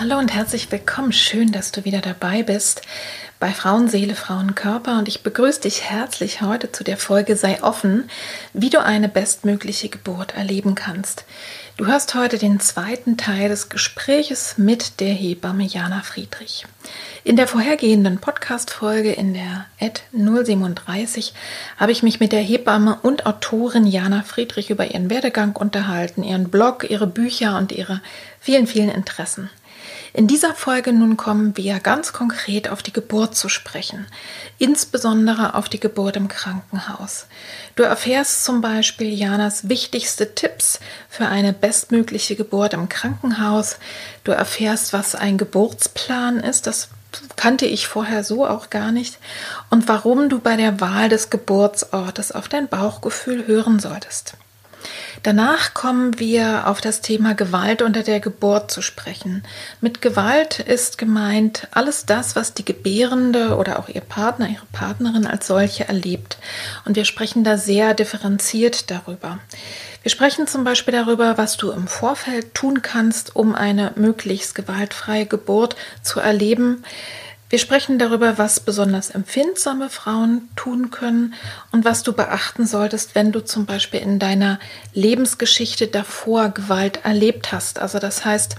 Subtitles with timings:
[0.00, 1.12] Hallo und herzlich willkommen.
[1.12, 2.80] Schön, dass du wieder dabei bist
[3.38, 8.08] bei Frauenseele, Frauenkörper und ich begrüße dich herzlich heute zu der Folge Sei offen,
[8.54, 11.26] wie du eine bestmögliche Geburt erleben kannst.
[11.76, 16.64] Du hörst heute den zweiten Teil des Gespräches mit der Hebamme Jana Friedrich.
[17.22, 21.34] In der vorhergehenden Podcast-Folge in der Ad 037
[21.76, 26.48] habe ich mich mit der Hebamme und Autorin Jana Friedrich über ihren Werdegang unterhalten, ihren
[26.48, 28.00] Blog, ihre Bücher und ihre
[28.40, 29.50] vielen, vielen Interessen.
[30.12, 34.06] In dieser Folge nun kommen wir ganz konkret auf die Geburt zu sprechen,
[34.58, 37.26] insbesondere auf die Geburt im Krankenhaus.
[37.76, 43.76] Du erfährst zum Beispiel Janas wichtigste Tipps für eine bestmögliche Geburt im Krankenhaus.
[44.24, 46.88] Du erfährst, was ein Geburtsplan ist, das
[47.36, 49.18] kannte ich vorher so auch gar nicht,
[49.70, 54.34] und warum du bei der Wahl des Geburtsortes auf dein Bauchgefühl hören solltest.
[55.22, 59.42] Danach kommen wir auf das Thema Gewalt unter der Geburt zu sprechen.
[59.82, 65.26] Mit Gewalt ist gemeint alles das, was die Gebärende oder auch ihr Partner, ihre Partnerin
[65.26, 66.38] als solche erlebt.
[66.86, 69.38] Und wir sprechen da sehr differenziert darüber.
[70.02, 75.26] Wir sprechen zum Beispiel darüber, was du im Vorfeld tun kannst, um eine möglichst gewaltfreie
[75.26, 76.82] Geburt zu erleben.
[77.50, 81.34] Wir sprechen darüber, was besonders empfindsame Frauen tun können
[81.72, 84.60] und was du beachten solltest, wenn du zum Beispiel in deiner
[84.94, 87.80] Lebensgeschichte davor Gewalt erlebt hast.
[87.80, 88.54] Also das heißt,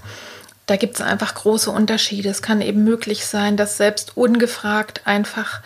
[0.66, 2.28] da gibt es einfach große Unterschiede.
[2.28, 5.62] Es kann eben möglich sein, dass selbst ungefragt einfach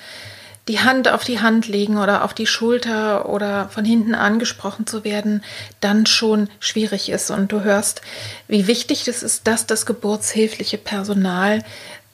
[0.68, 5.04] die Hand auf die Hand legen oder auf die Schulter oder von hinten angesprochen zu
[5.04, 5.44] werden,
[5.80, 7.30] dann schon schwierig ist.
[7.30, 8.02] Und du hörst,
[8.48, 11.62] wie wichtig es ist, dass das geburtshilfliche Personal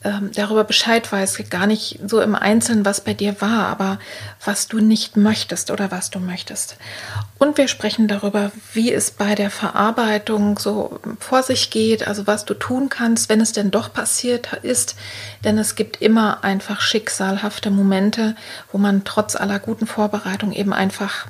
[0.03, 3.99] ähm, darüber Bescheid weiß, gar nicht so im Einzelnen, was bei dir war, aber
[4.43, 6.77] was du nicht möchtest oder was du möchtest.
[7.39, 12.45] Und wir sprechen darüber, wie es bei der Verarbeitung so vor sich geht, also was
[12.45, 14.95] du tun kannst, wenn es denn doch passiert ist.
[15.43, 18.35] Denn es gibt immer einfach schicksalhafte Momente,
[18.71, 21.27] wo man trotz aller guten Vorbereitung eben einfach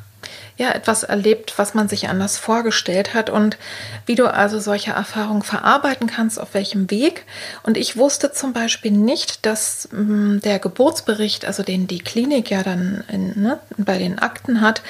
[0.57, 3.57] ja, etwas erlebt, was man sich anders vorgestellt hat und
[4.05, 7.25] wie du also solche Erfahrungen verarbeiten kannst, auf welchem Weg.
[7.63, 12.51] Und ich wusste zum Beispiel nicht, dass mh, mm, der Geburtsbericht, also den die Klinik
[12.51, 14.81] ja dann in, ne, bei den Akten hat,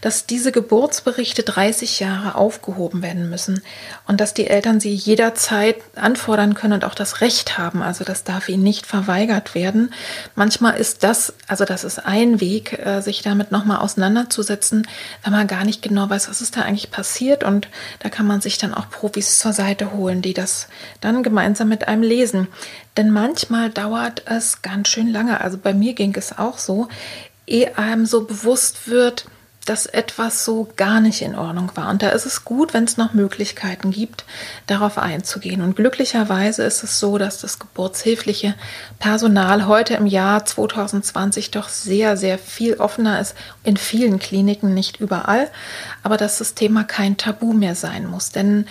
[0.00, 3.62] dass diese Geburtsberichte 30 Jahre aufgehoben werden müssen
[4.08, 7.82] und dass die Eltern sie jederzeit anfordern können und auch das Recht haben.
[7.82, 9.92] Also das darf ihnen nicht verweigert werden.
[10.34, 14.81] Manchmal ist das, also das ist ein Weg, äh, sich damit nochmal auseinanderzusetzen,
[15.22, 17.44] wenn man gar nicht genau weiß, was ist da eigentlich passiert.
[17.44, 17.68] Und
[18.00, 20.68] da kann man sich dann auch Profis zur Seite holen, die das
[21.00, 22.48] dann gemeinsam mit einem lesen.
[22.96, 25.40] Denn manchmal dauert es ganz schön lange.
[25.40, 26.88] Also bei mir ging es auch so,
[27.46, 29.26] ehe einem so bewusst wird,
[29.64, 31.88] dass etwas so gar nicht in Ordnung war.
[31.88, 34.24] Und da ist es gut, wenn es noch Möglichkeiten gibt,
[34.66, 35.62] darauf einzugehen.
[35.62, 38.54] Und glücklicherweise ist es so, dass das geburtshilfliche
[38.98, 43.36] Personal heute im Jahr 2020 doch sehr, sehr viel offener ist.
[43.62, 45.48] In vielen Kliniken, nicht überall.
[46.02, 48.30] Aber dass das Thema kein Tabu mehr sein muss.
[48.30, 48.66] Denn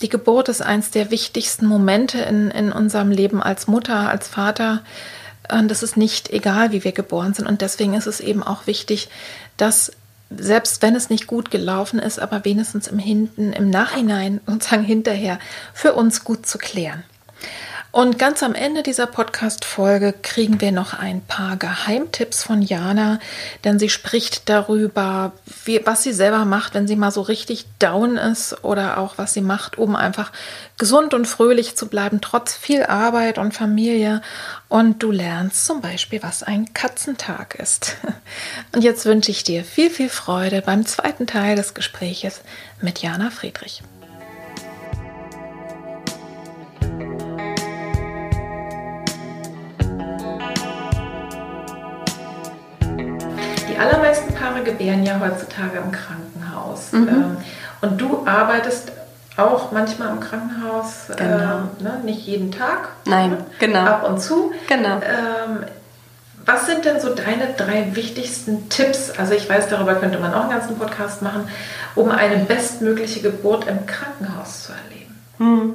[0.00, 4.82] die Geburt ist eines der wichtigsten Momente in, in unserem Leben als Mutter, als Vater.
[5.48, 7.46] Und es ist nicht egal, wie wir geboren sind.
[7.46, 9.08] Und deswegen ist es eben auch wichtig,
[9.56, 9.92] dass
[10.38, 15.38] selbst wenn es nicht gut gelaufen ist, aber wenigstens im Hinten, im Nachhinein, sozusagen hinterher,
[15.72, 17.04] für uns gut zu klären.
[17.94, 23.20] Und ganz am Ende dieser Podcast-Folge kriegen wir noch ein paar Geheimtipps von Jana,
[23.62, 25.30] denn sie spricht darüber,
[25.64, 29.32] wie, was sie selber macht, wenn sie mal so richtig down ist oder auch was
[29.32, 30.32] sie macht, um einfach
[30.76, 34.22] gesund und fröhlich zu bleiben, trotz viel Arbeit und Familie.
[34.68, 37.96] Und du lernst zum Beispiel, was ein Katzentag ist.
[38.72, 42.40] Und jetzt wünsche ich dir viel, viel Freude beim zweiten Teil des Gespräches
[42.80, 43.84] mit Jana Friedrich.
[54.54, 56.92] Paare gebären ja heutzutage im Krankenhaus.
[56.92, 57.08] Mhm.
[57.08, 57.36] Ähm,
[57.82, 58.92] und du arbeitest
[59.36, 61.24] auch manchmal im Krankenhaus, genau.
[61.24, 62.00] ähm, ne?
[62.04, 62.90] nicht jeden Tag.
[63.04, 63.46] Nein, ne?
[63.58, 63.80] genau.
[63.80, 64.52] Ab und zu.
[64.68, 64.96] Genau.
[64.96, 65.64] Ähm,
[66.46, 69.10] was sind denn so deine drei wichtigsten Tipps?
[69.18, 71.48] Also ich weiß, darüber könnte man auch einen ganzen Podcast machen,
[71.94, 75.20] um eine bestmögliche Geburt im Krankenhaus zu erleben.
[75.38, 75.74] Hm.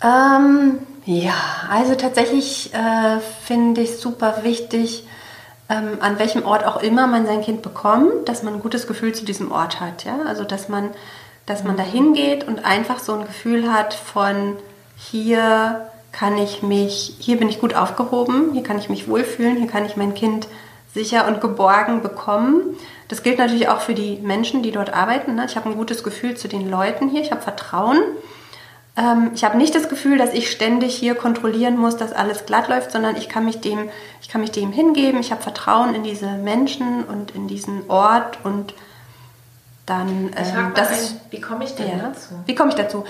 [0.00, 1.34] Ähm, ja,
[1.70, 5.04] also tatsächlich äh, finde ich super wichtig,
[5.74, 9.12] ähm, an welchem Ort auch immer man sein Kind bekommt, dass man ein gutes Gefühl
[9.14, 10.04] zu diesem Ort hat.
[10.04, 10.20] Ja?
[10.26, 10.90] Also dass man,
[11.46, 14.56] dass man da hingeht und einfach so ein Gefühl hat von
[14.96, 19.66] hier kann ich mich, hier bin ich gut aufgehoben, hier kann ich mich wohlfühlen, hier
[19.66, 20.46] kann ich mein Kind
[20.94, 22.76] sicher und geborgen bekommen.
[23.08, 25.34] Das gilt natürlich auch für die Menschen, die dort arbeiten.
[25.34, 25.44] Ne?
[25.46, 27.98] Ich habe ein gutes Gefühl zu den Leuten hier, ich habe Vertrauen.
[28.96, 32.68] Ähm, ich habe nicht das Gefühl, dass ich ständig hier kontrollieren muss, dass alles glatt
[32.68, 33.88] läuft, sondern ich kann mich dem,
[34.22, 35.20] ich kann mich dem hingeben.
[35.20, 38.74] Ich habe Vertrauen in diese Menschen und in diesen Ort und
[39.86, 40.30] dann.
[40.36, 42.34] Ähm, das, ein, wie komme ich denn ja, dazu?
[42.46, 43.04] Wie komme ich dazu?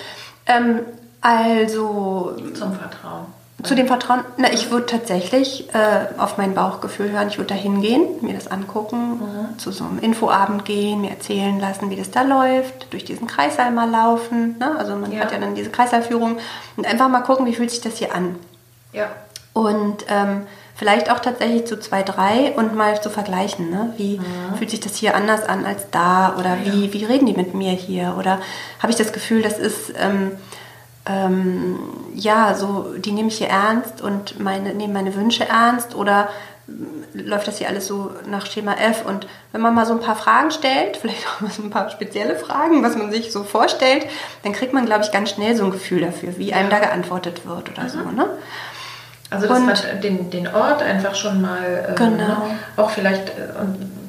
[0.46, 0.80] Ähm,
[1.20, 2.36] also.
[2.54, 3.26] Zum Vertrauen.
[3.64, 7.28] Zu dem Vertrauen, na, ich würde tatsächlich äh, auf mein Bauchgefühl hören.
[7.28, 9.58] Ich würde da hingehen, mir das angucken, mhm.
[9.58, 13.70] zu so einem Infoabend gehen, mir erzählen lassen, wie das da läuft, durch diesen Kreissaal
[13.70, 14.56] mal laufen.
[14.58, 14.76] Ne?
[14.78, 15.20] Also man ja.
[15.20, 16.38] hat ja dann diese Kreissaalführung
[16.76, 18.36] und einfach mal gucken, wie fühlt sich das hier an.
[18.92, 19.06] Ja.
[19.54, 23.70] Und ähm, vielleicht auch tatsächlich zu zwei, drei und mal zu vergleichen.
[23.70, 23.94] Ne?
[23.96, 24.56] Wie mhm.
[24.58, 26.36] fühlt sich das hier anders an als da?
[26.38, 26.72] Oder ja.
[26.72, 28.16] wie, wie reden die mit mir hier?
[28.18, 28.40] Oder
[28.80, 29.92] habe ich das Gefühl, das ist...
[29.98, 30.32] Ähm,
[31.06, 31.78] ähm,
[32.14, 36.28] ja, so, die nehme ich hier ernst und meine, nehme meine Wünsche ernst oder
[37.12, 39.04] läuft das hier alles so nach Schema F?
[39.04, 41.90] Und wenn man mal so ein paar Fragen stellt, vielleicht auch mal so ein paar
[41.90, 44.06] spezielle Fragen, was man sich so vorstellt,
[44.42, 47.46] dann kriegt man, glaube ich, ganz schnell so ein Gefühl dafür, wie einem da geantwortet
[47.46, 47.88] wird oder mhm.
[47.88, 47.98] so.
[48.10, 48.26] Ne?
[49.30, 52.16] Also, dass und, man den, den Ort einfach schon mal äh, genau.
[52.16, 52.36] ne,
[52.76, 53.52] auch vielleicht äh,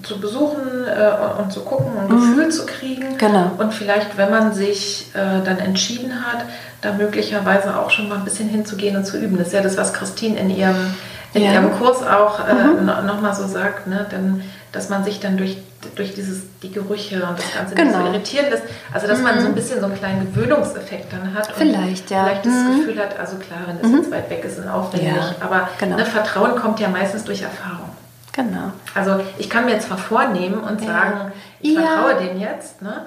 [0.06, 2.36] zu besuchen äh, und zu gucken und ein mhm.
[2.36, 3.18] Gefühl zu kriegen.
[3.18, 3.52] Genau.
[3.58, 6.46] Und vielleicht, wenn man sich äh, dann entschieden hat,
[6.82, 9.38] da möglicherweise auch schon mal ein bisschen hinzugehen und zu üben.
[9.38, 10.94] Das ist ja das, was Christine in ihrem,
[11.34, 11.54] in ja.
[11.54, 12.86] ihrem Kurs auch äh, mhm.
[12.86, 14.06] nochmal so sagt, ne?
[14.12, 15.58] Denn, dass man sich dann durch,
[15.96, 18.02] durch dieses, die Gerüche und das Ganze genau.
[18.02, 18.64] so irritieren lässt.
[18.94, 19.24] Also dass mhm.
[19.24, 19.56] man so ein mhm.
[19.56, 21.50] bisschen so einen kleinen Gewöhnungseffekt dann hat.
[21.56, 22.26] Vielleicht, ja.
[22.26, 22.80] Vielleicht das mhm.
[22.80, 23.98] Gefühl hat, also klar, wenn das mhm.
[23.98, 25.16] jetzt weit weg ist, ist aufwendig.
[25.16, 25.36] Ja.
[25.40, 25.96] Aber genau.
[25.96, 27.90] ne, Vertrauen kommt ja meistens durch Erfahrung.
[28.36, 28.72] Genau.
[28.94, 31.82] Also ich kann mir zwar vornehmen und sagen, ich ja.
[31.82, 33.06] vertraue dem jetzt, ne?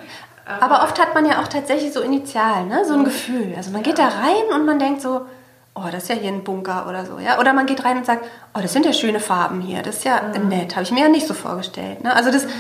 [0.60, 2.82] Aber oft hat man ja auch tatsächlich so initial, ne?
[2.86, 3.52] so ein Gefühl.
[3.54, 5.26] Also man geht da rein und man denkt so,
[5.74, 7.18] oh, das ist ja hier ein Bunker oder so.
[7.18, 7.38] Ja?
[7.38, 10.04] Oder man geht rein und sagt, oh, das sind ja schöne Farben hier, das ist
[10.04, 10.48] ja mhm.
[10.48, 12.02] nett, habe ich mir ja nicht so vorgestellt.
[12.02, 12.16] Ne?
[12.16, 12.50] Also das, mhm.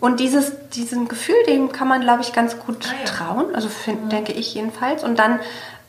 [0.00, 3.04] Und dieses, diesem Gefühl, dem kann man, glaube ich, ganz gut ah, ja.
[3.04, 4.08] trauen, also find, mhm.
[4.10, 5.02] denke ich jedenfalls.
[5.02, 5.40] Und dann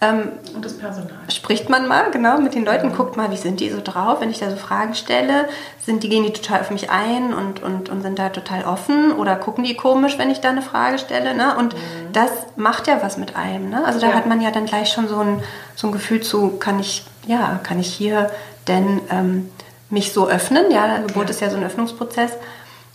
[0.01, 1.17] ähm, und das Personal.
[1.29, 4.29] Spricht man mal, genau, mit den Leuten, guckt mal, wie sind die so drauf, wenn
[4.29, 5.49] ich da so Fragen stelle.
[5.85, 9.11] Sind die, gehen die total auf mich ein und, und, und sind da total offen
[9.11, 11.35] oder gucken die komisch, wenn ich da eine Frage stelle.
[11.35, 11.53] Ne?
[11.57, 12.13] Und mhm.
[12.13, 13.69] das macht ja was mit einem.
[13.69, 13.83] Ne?
[13.83, 14.13] Also da ja.
[14.13, 15.43] hat man ja dann gleich schon so ein,
[15.75, 18.31] so ein Gefühl zu, kann ich, ja, kann ich hier
[18.69, 19.49] denn ähm,
[19.89, 20.71] mich so öffnen?
[20.71, 21.31] Ja, Geburt ja.
[21.31, 22.31] ist ja so ein Öffnungsprozess.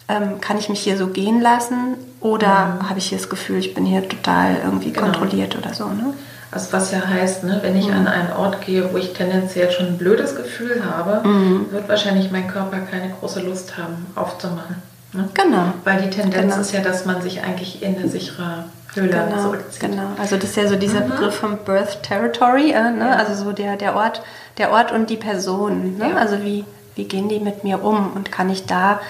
[0.06, 2.90] Ähm, kann ich mich hier so gehen lassen oder mhm.
[2.90, 5.06] habe ich hier das Gefühl, ich bin hier total irgendwie genau.
[5.06, 5.86] kontrolliert oder so?
[5.88, 6.12] Ne?
[6.50, 7.94] Also was ja heißt, ne, wenn ich mhm.
[7.94, 11.72] an einen Ort gehe, wo ich tendenziell schon ein blödes Gefühl habe, mhm.
[11.72, 14.76] wird wahrscheinlich mein Körper keine große Lust haben, aufzumachen.
[15.12, 15.28] Ne?
[15.34, 15.72] Genau.
[15.84, 16.60] Weil die Tendenz genau.
[16.60, 19.42] ist ja, dass man sich eigentlich in eine sichere Höhle genau.
[19.42, 19.80] zurückzieht.
[19.80, 20.08] Genau.
[20.18, 21.10] Also das ist ja so dieser mhm.
[21.10, 23.08] Begriff vom Birth Territory, äh, ne?
[23.10, 23.16] Ja.
[23.16, 24.22] also so der, der Ort,
[24.58, 25.98] der Ort und die Person.
[25.98, 26.10] Ne?
[26.10, 26.16] Ja.
[26.16, 29.00] Also wie, wie gehen die mit mir um und kann ich da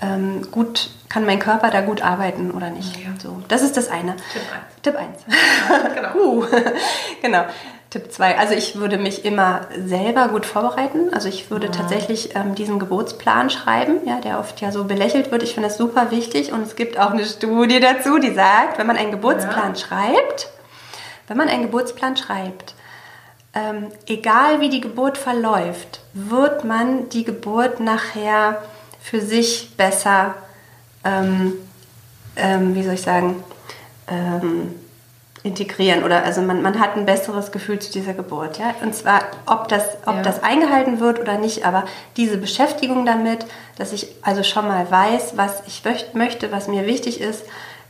[0.00, 2.96] ähm, gut, kann mein Körper da gut arbeiten oder nicht.
[2.96, 3.10] Ja.
[3.18, 4.16] So, das ist das eine.
[4.16, 4.82] Tipp 1.
[4.82, 5.94] Tipp 1.
[5.94, 6.14] genau.
[6.14, 6.44] uh,
[7.22, 7.44] genau.
[7.90, 8.38] Tipp 2.
[8.38, 11.14] Also ich würde mich immer selber gut vorbereiten.
[11.14, 11.72] Also ich würde ja.
[11.72, 15.42] tatsächlich ähm, diesen Geburtsplan schreiben, ja, der oft ja so belächelt wird.
[15.42, 18.86] Ich finde das super wichtig und es gibt auch eine Studie dazu, die sagt, wenn
[18.86, 19.76] man einen Geburtsplan ja.
[19.76, 20.50] schreibt,
[21.28, 22.74] wenn man einen Geburtsplan schreibt,
[23.54, 28.62] ähm, egal wie die Geburt verläuft, wird man die Geburt nachher
[29.08, 30.34] für sich besser,
[31.04, 31.52] ähm,
[32.34, 33.44] ähm, wie soll ich sagen,
[34.08, 34.74] ähm,
[35.44, 38.58] integrieren oder also man, man hat ein besseres Gefühl zu dieser Geburt.
[38.58, 38.74] Ja?
[38.82, 40.22] Und zwar, ob, das, ob ja.
[40.22, 41.84] das eingehalten wird oder nicht, aber
[42.16, 43.46] diese Beschäftigung damit,
[43.78, 45.84] dass ich also schon mal weiß, was ich
[46.14, 47.44] möchte, was mir wichtig ist,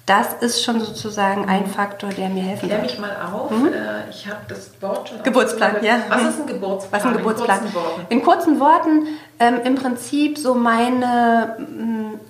[0.06, 1.66] das ist schon sozusagen ein.
[1.66, 3.50] Faktor, der mir helfen Klär mich mal auf.
[3.50, 3.66] Mhm.
[3.66, 5.22] Äh, ich habe das Wort schon.
[5.25, 5.98] Geburtsplan, ja.
[6.08, 6.92] Was ist ein Geburtsplan?
[6.92, 7.58] Was ist ein Geburtsplan?
[7.58, 8.06] In kurzen Worten.
[8.08, 9.06] In kurzen Worten
[9.40, 11.56] ähm, im Prinzip so meine,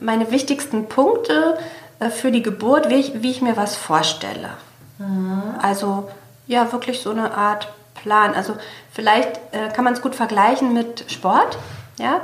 [0.00, 1.58] meine wichtigsten Punkte
[2.00, 4.50] äh, für die Geburt, wie ich, wie ich mir was vorstelle.
[4.98, 5.42] Mhm.
[5.60, 6.08] Also
[6.46, 8.34] ja, wirklich so eine Art Plan.
[8.34, 8.56] Also
[8.90, 11.58] vielleicht äh, kann man es gut vergleichen mit Sport.
[11.98, 12.22] Ja?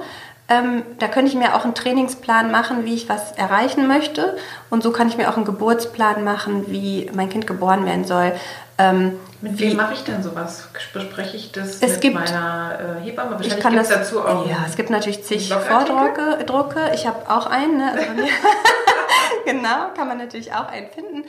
[0.52, 4.36] Ähm, da könnte ich mir auch einen Trainingsplan machen, wie ich was erreichen möchte.
[4.68, 8.32] Und so kann ich mir auch einen Geburtsplan machen, wie mein Kind geboren werden soll.
[8.76, 10.68] Ähm, mit wem mache ich denn sowas?
[10.92, 13.38] Bespreche ich das es mit gibt, meiner äh, Hebamme?
[13.40, 14.46] ich kann das dazu auch.
[14.46, 16.44] Ja, es gibt natürlich zig Vordrucke.
[16.44, 16.90] Drucke.
[16.94, 17.78] Ich habe auch einen.
[17.78, 17.92] Ne?
[17.92, 18.08] Also
[19.46, 21.24] genau, kann man natürlich auch einen finden.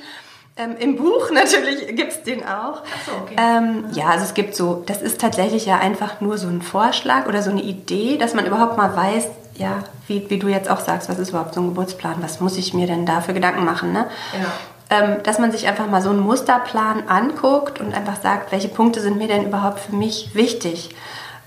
[0.55, 2.81] Ähm, Im Buch natürlich gibt es den auch.
[2.83, 3.36] Ach so, okay.
[3.38, 7.27] Ähm, ja, also es gibt so, das ist tatsächlich ja einfach nur so ein Vorschlag
[7.27, 10.79] oder so eine Idee, dass man überhaupt mal weiß, ja, wie, wie du jetzt auch
[10.79, 13.65] sagst, was ist überhaupt so ein Geburtsplan, was muss ich mir denn da für Gedanken
[13.65, 14.07] machen, ne?
[14.33, 14.51] Ja.
[14.89, 19.00] Ähm, dass man sich einfach mal so einen Musterplan anguckt und einfach sagt, welche Punkte
[19.00, 20.89] sind mir denn überhaupt für mich wichtig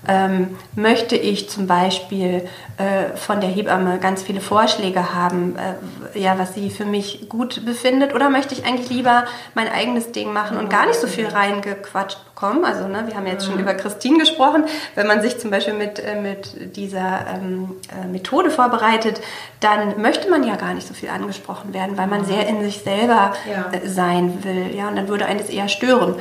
[0.07, 2.47] ähm, möchte ich zum Beispiel
[2.77, 7.65] äh, von der Hebamme ganz viele Vorschläge haben, äh, ja, was sie für mich gut
[7.65, 11.27] befindet, oder möchte ich eigentlich lieber mein eigenes Ding machen und gar nicht so viel
[11.27, 12.63] reingequatscht bekommen?
[12.63, 13.61] Also, ne, wir haben jetzt schon mhm.
[13.61, 14.65] über Christine gesprochen.
[14.95, 19.21] Wenn man sich zum Beispiel mit, äh, mit dieser ähm, äh, Methode vorbereitet,
[19.59, 22.25] dann möchte man ja gar nicht so viel angesprochen werden, weil man mhm.
[22.25, 23.71] sehr in sich selber ja.
[23.71, 24.75] Äh, sein will.
[24.75, 26.15] Ja, und dann würde einen das eher stören.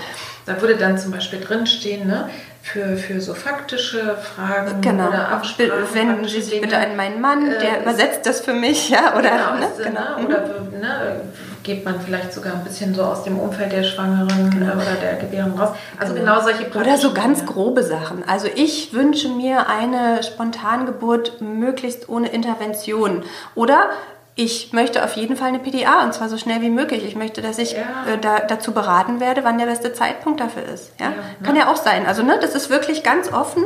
[0.47, 2.31] Da würde dann zum Beispiel drinstehen, ne?
[2.67, 5.07] Für, für so faktische Fragen genau.
[5.09, 5.95] oder Absprachen.
[5.95, 9.31] Wenden Sie sich bitte an meinen Mann, der äh, übersetzt das für mich, ja, oder,
[9.31, 9.69] genau, ne?
[9.79, 10.19] Genau.
[10.19, 10.27] Ne?
[10.27, 10.39] oder
[10.77, 11.21] ne,
[11.63, 14.73] geht man vielleicht sogar ein bisschen so aus dem Umfeld der Schwangeren genau.
[14.73, 15.77] oder der Gebärenden raus.
[15.97, 16.89] Also genau, genau solche Praktiken.
[16.89, 17.47] Oder so ganz ja.
[17.47, 18.25] grobe Sachen.
[18.29, 23.23] Also ich wünsche mir eine Spontangeburt möglichst ohne Intervention.
[23.55, 23.91] Oder
[24.39, 27.05] ich möchte auf jeden Fall eine PDA und zwar so schnell wie möglich.
[27.07, 27.79] Ich möchte, dass ich ja.
[28.07, 30.93] äh, da, dazu beraten werde, wann der beste Zeitpunkt dafür ist.
[31.01, 31.07] Ja?
[31.07, 31.17] ja ne?
[31.43, 32.05] Kann ja auch sein.
[32.07, 33.65] Also ne, das ist wirklich ganz offen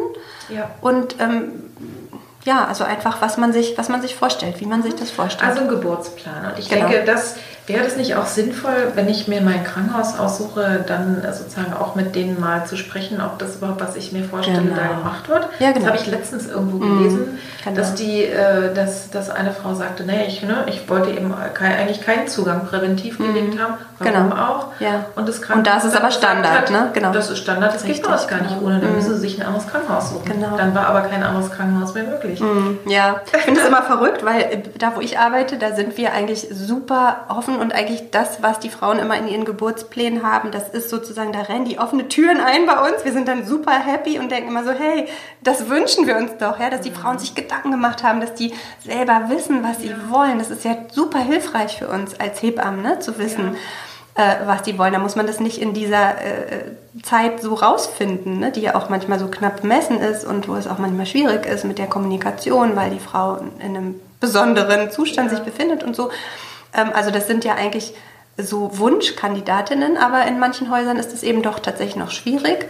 [0.48, 0.70] ja.
[0.80, 1.64] und ähm,
[2.44, 5.50] ja, also einfach, was man sich, was man sich vorstellt, wie man sich das vorstellt.
[5.50, 6.52] Also ein Geburtsplan.
[6.52, 6.88] Und ich genau.
[6.88, 7.36] denke, das
[7.70, 12.16] Wäre das nicht auch sinnvoll, wenn ich mir mein Krankenhaus aussuche, dann sozusagen auch mit
[12.16, 14.74] denen mal zu sprechen, ob das überhaupt, was ich mir vorstelle, genau.
[14.74, 15.48] da gemacht wird?
[15.60, 15.86] Ja, genau.
[15.86, 20.02] Das habe ich letztens irgendwo gelesen, mhm, dass die, äh, dass, dass eine Frau sagte,
[20.02, 23.34] nee, ich, ne, ich wollte eben kein, eigentlich keinen Zugang präventiv mhm.
[23.34, 23.74] gelegt haben.
[24.00, 24.42] Warum genau.
[24.42, 24.66] auch?
[24.80, 25.04] Ja.
[25.14, 26.90] Und das Und da ist es aber Standard, hat, ne?
[26.92, 27.12] Genau.
[27.12, 28.66] Das ist Standard, das Richtig, geht bei gar nicht genau.
[28.66, 28.80] ohne.
[28.80, 28.96] Dann mhm.
[28.96, 30.24] müssen sie sich ein anderes Krankenhaus suchen.
[30.24, 30.56] Genau.
[30.56, 32.29] Dann war aber kein anderes Krankenhaus mehr möglich.
[32.38, 32.78] Mhm.
[32.86, 36.12] Ja, ich finde es immer verrückt, weil äh, da, wo ich arbeite, da sind wir
[36.12, 40.68] eigentlich super offen und eigentlich das, was die Frauen immer in ihren Geburtsplänen haben, das
[40.68, 43.04] ist sozusagen, da rennen die offene Türen ein bei uns.
[43.04, 45.06] Wir sind dann super happy und denken immer so, hey,
[45.42, 48.52] das wünschen wir uns doch, ja, dass die Frauen sich Gedanken gemacht haben, dass die
[48.84, 50.38] selber wissen, was sie wollen.
[50.38, 53.54] Das ist ja super hilfreich für uns als Hebammen, ne, zu wissen.
[53.54, 53.58] Ja.
[54.14, 54.92] Äh, was die wollen.
[54.92, 56.64] Da muss man das nicht in dieser äh,
[57.02, 60.66] Zeit so rausfinden, ne, die ja auch manchmal so knapp bemessen ist und wo es
[60.66, 65.36] auch manchmal schwierig ist mit der Kommunikation, weil die Frau in einem besonderen Zustand ja.
[65.36, 66.10] sich befindet und so.
[66.76, 67.94] Ähm, also das sind ja eigentlich
[68.36, 72.66] so Wunschkandidatinnen, aber in manchen Häusern ist es eben doch tatsächlich noch schwierig.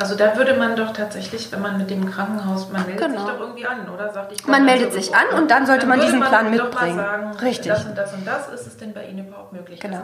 [0.00, 3.20] Also da würde man doch tatsächlich, wenn man mit dem Krankenhaus, man meldet genau.
[3.20, 4.10] sich doch irgendwie an, oder?
[4.10, 6.96] Sagt, ich man meldet sich an und dann sollte dann man diesen man Plan mitbringen.
[6.96, 7.70] Sagen, Richtig.
[7.70, 9.78] Das und das und das ist es denn bei Ihnen überhaupt möglich?
[9.78, 9.98] Genau.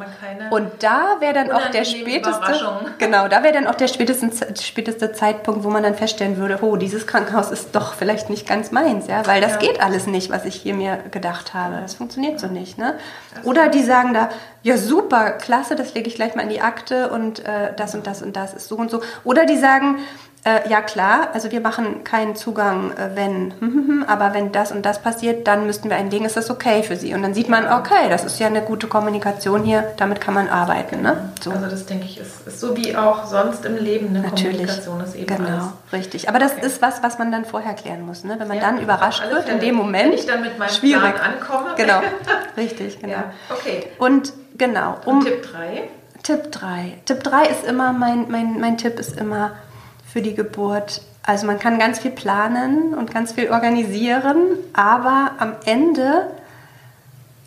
[0.51, 2.53] und da wäre dann auch der späteste,
[2.99, 4.31] genau, da wäre dann auch der späteste,
[4.63, 8.73] späteste Zeitpunkt, wo man dann feststellen würde, oh, dieses Krankenhaus ist doch vielleicht nicht ganz
[8.73, 9.59] meins, ja, weil das ja.
[9.59, 11.79] geht alles nicht, was ich hier mir gedacht habe.
[11.81, 12.95] Das funktioniert so nicht, ne?
[13.45, 14.29] Oder die sagen da,
[14.67, 18.07] ja super, klasse, das lege ich gleich mal in die Akte und äh, das und
[18.07, 19.01] das und das ist so und so.
[19.23, 19.86] Oder die sagen,
[20.45, 24.53] äh, ja klar, also wir machen keinen Zugang, äh, wenn, hm, hm, hm, aber wenn
[24.53, 27.15] das und das passiert, dann müssten wir einlegen, ist das okay für Sie?
[27.15, 30.49] Und dann sieht man, okay, das ist ja eine gute Kommunikation hier, damit kann man
[30.49, 31.03] arbeiten.
[31.03, 31.31] Ne?
[31.43, 31.51] So.
[31.51, 34.59] Also das denke ich ist, ist, so wie auch sonst im Leben eine Natürlich.
[34.59, 35.65] Kommunikation ist eben Genau, alles.
[35.93, 36.29] richtig.
[36.29, 36.67] Aber das okay.
[36.67, 38.23] ist was, was man dann vorher klären muss.
[38.23, 38.37] Ne?
[38.39, 39.55] Wenn man ja, dann überrascht wird Fälle.
[39.55, 41.15] in dem Moment, wenn ich dann mit meinem schwierig.
[41.17, 41.75] Plan ankomme.
[41.77, 42.01] Genau,
[42.57, 43.15] richtig, genau.
[43.15, 43.25] Ja.
[43.51, 43.87] Okay.
[43.99, 44.97] Und Genau.
[45.05, 45.83] Um, Und Tipp 3?
[46.23, 46.99] Tipp 3.
[47.05, 49.53] Tipp 3 ist immer, mein, mein, mein Tipp ist immer
[50.17, 51.03] für die Geburt.
[51.25, 56.29] Also man kann ganz viel planen und ganz viel organisieren, aber am Ende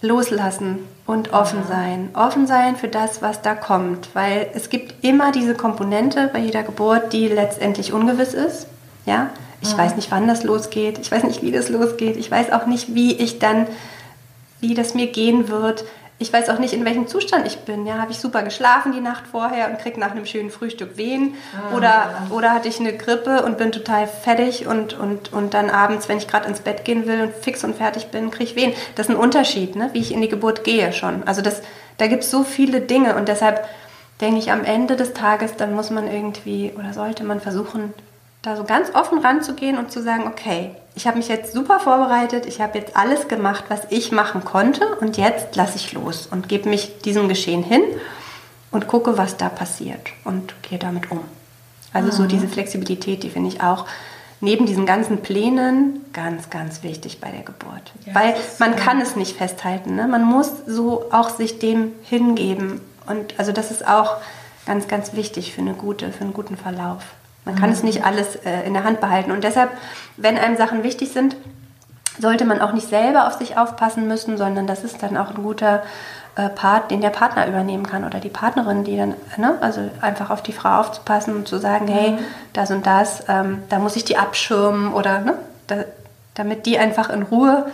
[0.04, 2.10] loslassen und offen sein.
[2.14, 4.10] Offen sein für das, was da kommt.
[4.14, 8.68] Weil es gibt immer diese Komponente bei jeder Geburt, die letztendlich ungewiss ist.
[9.08, 9.32] Ja?
[9.62, 9.80] Ich mhm.
[9.80, 11.00] weiß nicht, wann das losgeht.
[11.00, 12.18] Ich weiß nicht, wie das losgeht.
[12.18, 13.66] Ich weiß auch nicht, wie ich dann,
[14.60, 15.86] wie das mir gehen wird
[16.22, 17.86] ich weiß auch nicht, in welchem Zustand ich bin.
[17.86, 21.36] Ja, habe ich super geschlafen die Nacht vorher und kriege nach einem schönen Frühstück Wehen?
[21.56, 22.28] Ah, oder, ja.
[22.32, 26.18] oder hatte ich eine Grippe und bin total fertig und, und, und dann abends, wenn
[26.18, 28.74] ich gerade ins Bett gehen will und fix und fertig bin, kriege ich Wehen.
[28.96, 29.90] Das ist ein Unterschied, ne?
[29.94, 31.24] wie ich in die Geburt gehe schon.
[31.24, 31.62] Also das,
[31.98, 33.66] da gibt es so viele Dinge und deshalb
[34.20, 37.94] denke ich, am Ende des Tages, dann muss man irgendwie oder sollte man versuchen,
[38.42, 42.46] da so ganz offen ranzugehen und zu sagen, okay, ich habe mich jetzt super vorbereitet,
[42.46, 46.50] ich habe jetzt alles gemacht, was ich machen konnte und jetzt lasse ich los und
[46.50, 47.82] gebe mich diesem Geschehen hin
[48.70, 51.22] und gucke, was da passiert und gehe damit um.
[51.94, 52.12] Also mhm.
[52.12, 53.86] so diese Flexibilität, die finde ich auch
[54.42, 57.94] neben diesen ganzen Plänen ganz, ganz wichtig bei der Geburt.
[58.06, 59.96] Ja, Weil man kann es nicht festhalten.
[59.96, 60.06] Ne?
[60.06, 62.82] Man muss so auch sich dem hingeben.
[63.08, 64.18] Und also das ist auch
[64.66, 67.04] ganz, ganz wichtig für, eine gute, für einen guten Verlauf.
[67.50, 67.76] Man kann mhm.
[67.76, 69.32] es nicht alles äh, in der Hand behalten.
[69.32, 69.72] Und deshalb,
[70.18, 71.36] wenn einem Sachen wichtig sind,
[72.20, 75.42] sollte man auch nicht selber auf sich aufpassen müssen, sondern das ist dann auch ein
[75.42, 75.82] guter
[76.36, 80.30] äh, Part, den der Partner übernehmen kann oder die Partnerin, die dann, ne, also einfach
[80.30, 82.18] auf die Frau aufzupassen und zu sagen, hey, mhm.
[82.54, 85.34] das und das, ähm, da muss ich die abschirmen oder, ne,
[85.66, 85.86] da,
[86.36, 87.66] damit die einfach in Ruhe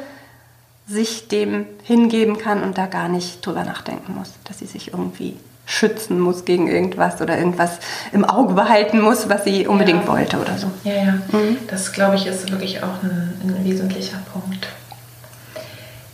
[0.87, 5.35] sich dem hingeben kann und da gar nicht drüber nachdenken muss, dass sie sich irgendwie
[5.65, 7.79] schützen muss gegen irgendwas oder irgendwas
[8.11, 10.07] im Auge behalten muss, was sie unbedingt ja.
[10.07, 10.71] wollte oder so.
[10.83, 11.13] Ja, ja.
[11.31, 11.57] Mhm.
[11.67, 14.67] Das, glaube ich, ist wirklich auch ein, ein wesentlicher Punkt.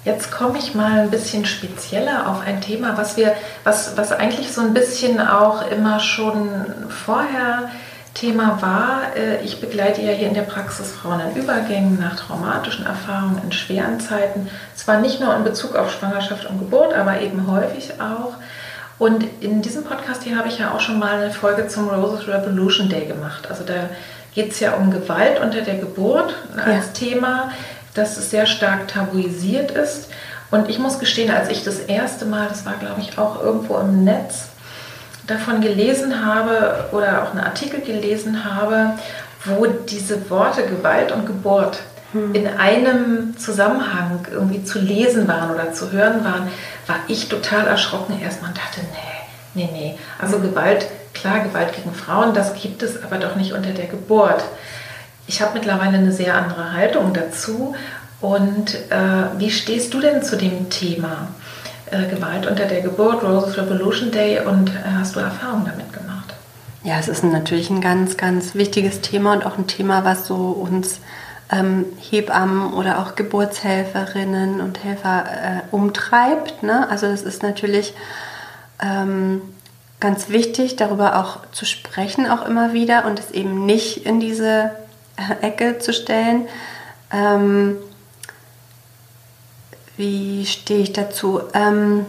[0.04, 4.52] Jetzt komme ich mal ein bisschen spezieller auf ein Thema, was wir, was, was eigentlich
[4.52, 6.50] so ein bisschen auch immer schon
[6.90, 7.70] vorher
[8.14, 9.16] Thema war.
[9.16, 13.52] Äh, ich begleite ja hier in der Praxis Frauen in Übergängen nach traumatischen Erfahrungen in
[13.52, 14.50] schweren Zeiten.
[14.76, 18.34] Zwar nicht nur in Bezug auf Schwangerschaft und Geburt, aber eben häufig auch.
[19.02, 22.28] Und in diesem Podcast hier habe ich ja auch schon mal eine Folge zum Roses
[22.28, 23.48] Revolution Day gemacht.
[23.50, 23.90] Also da
[24.36, 27.08] geht es ja um Gewalt unter der Geburt als ja.
[27.08, 27.52] Thema,
[27.96, 30.10] das sehr stark tabuisiert ist.
[30.52, 33.80] Und ich muss gestehen, als ich das erste Mal, das war glaube ich auch irgendwo
[33.80, 34.50] im Netz,
[35.26, 39.00] davon gelesen habe oder auch einen Artikel gelesen habe,
[39.46, 41.80] wo diese Worte Gewalt und Geburt.
[42.14, 46.50] In einem Zusammenhang irgendwie zu lesen waren oder zu hören waren,
[46.88, 48.82] war ich total erschrocken erstmal und dachte,
[49.54, 49.98] nee, nee, nee.
[50.20, 50.44] Also mhm.
[50.44, 54.44] Gewalt, klar, Gewalt gegen Frauen, das gibt es aber doch nicht unter der Geburt.
[55.28, 57.76] Ich habe mittlerweile eine sehr andere Haltung dazu.
[58.20, 61.30] Und äh, wie stehst du denn zu dem Thema
[61.90, 66.34] äh, Gewalt unter der Geburt, Roses Revolution Day und äh, hast du Erfahrungen damit gemacht?
[66.84, 70.36] Ja, es ist natürlich ein ganz, ganz wichtiges Thema und auch ein Thema, was so
[70.36, 71.00] uns
[71.52, 76.64] ähm, Hebammen oder auch Geburtshelferinnen und Helfer äh, umtreibt.
[76.64, 76.90] Ne?
[76.90, 77.94] Also es ist natürlich
[78.82, 79.42] ähm,
[80.00, 84.72] ganz wichtig, darüber auch zu sprechen, auch immer wieder und es eben nicht in diese
[85.18, 86.48] äh, Ecke zu stellen.
[87.12, 87.78] Ähm,
[89.98, 91.42] wie stehe ich dazu?
[91.54, 92.06] Ähm,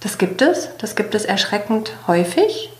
[0.00, 2.70] das gibt es, das gibt es erschreckend häufig.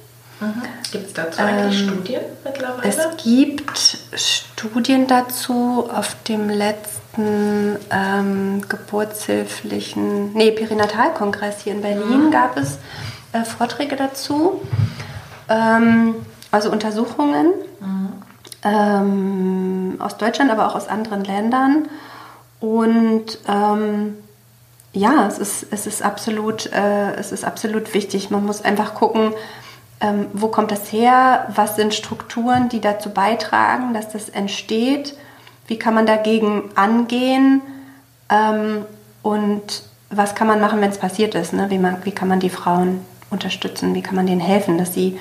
[0.40, 0.62] Mhm.
[0.92, 2.88] Gibt es dazu eigentlich ähm, Studien mittlerweile?
[2.88, 12.30] Es gibt Studien dazu auf dem letzten ähm, geburtshilflichen, nee, Perinatalkongress hier in Berlin mhm.
[12.30, 12.78] gab es
[13.32, 14.60] äh, Vorträge dazu,
[15.48, 16.14] ähm,
[16.50, 18.12] also Untersuchungen mhm.
[18.64, 21.88] Ähm, aus Deutschland, aber auch aus anderen Ländern.
[22.58, 24.16] Und ähm,
[24.92, 28.30] ja, es ist, es, ist absolut, äh, es ist absolut wichtig.
[28.30, 29.34] Man muss einfach gucken,
[30.00, 35.16] ähm, wo kommt das her, was sind Strukturen, die dazu beitragen, dass das entsteht,
[35.66, 37.62] wie kann man dagegen angehen
[38.28, 38.84] ähm,
[39.22, 41.70] und was kann man machen, wenn es passiert ist, ne?
[41.70, 45.18] wie, man, wie kann man die Frauen unterstützen, wie kann man denen helfen, dass sie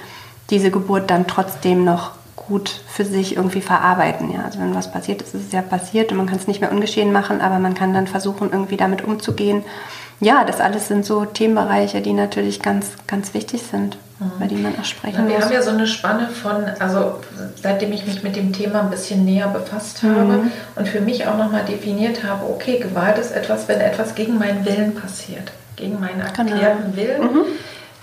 [0.50, 4.32] diese Geburt dann trotzdem noch gut für sich irgendwie verarbeiten.
[4.32, 4.44] Ja?
[4.44, 6.72] Also wenn was passiert ist, ist es ja passiert und man kann es nicht mehr
[6.72, 9.64] ungeschehen machen, aber man kann dann versuchen, irgendwie damit umzugehen.
[10.20, 14.32] Ja, das alles sind so Themenbereiche, die natürlich ganz, ganz wichtig sind mhm.
[14.38, 15.38] über die man auch sprechen Na, wir muss.
[15.38, 17.20] Wir haben ja so eine Spanne von, also
[17.62, 20.52] seitdem ich mich mit dem Thema ein bisschen näher befasst habe mhm.
[20.76, 24.66] und für mich auch nochmal definiert habe, okay, Gewalt ist etwas, wenn etwas gegen meinen
[24.66, 26.52] Willen passiert, gegen meinen genau.
[26.52, 26.98] erklärten genau.
[26.98, 27.22] Willen.
[27.22, 27.46] Mhm.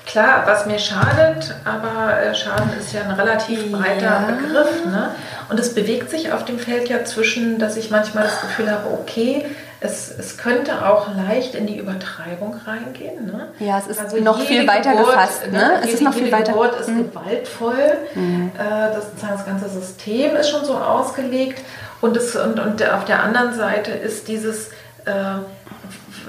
[0.06, 4.26] Klar, was mir schadet, aber äh, Schaden ist ja ein relativ breiter ja.
[4.26, 4.84] Begriff.
[4.84, 5.10] Ne?
[5.48, 8.90] Und es bewegt sich auf dem Feld ja zwischen, dass ich manchmal das Gefühl habe,
[8.92, 9.46] okay,
[9.80, 13.26] es, es könnte auch leicht in die Übertreibung reingehen.
[13.26, 13.48] Ne?
[13.58, 15.46] Ja, es ist also noch viel weiter Geburt, gefasst.
[15.46, 15.58] Ne?
[15.58, 15.72] ne?
[15.78, 16.52] Es jede, ist noch viel weiter.
[16.52, 17.10] Geburt ist mhm.
[17.10, 17.98] gewaltvoll.
[18.14, 18.52] Mhm.
[18.56, 21.60] Äh, das, das ganze System ist schon so ausgelegt.
[22.00, 24.68] Und, es, und, und auf der anderen Seite ist dieses,
[25.04, 25.12] äh,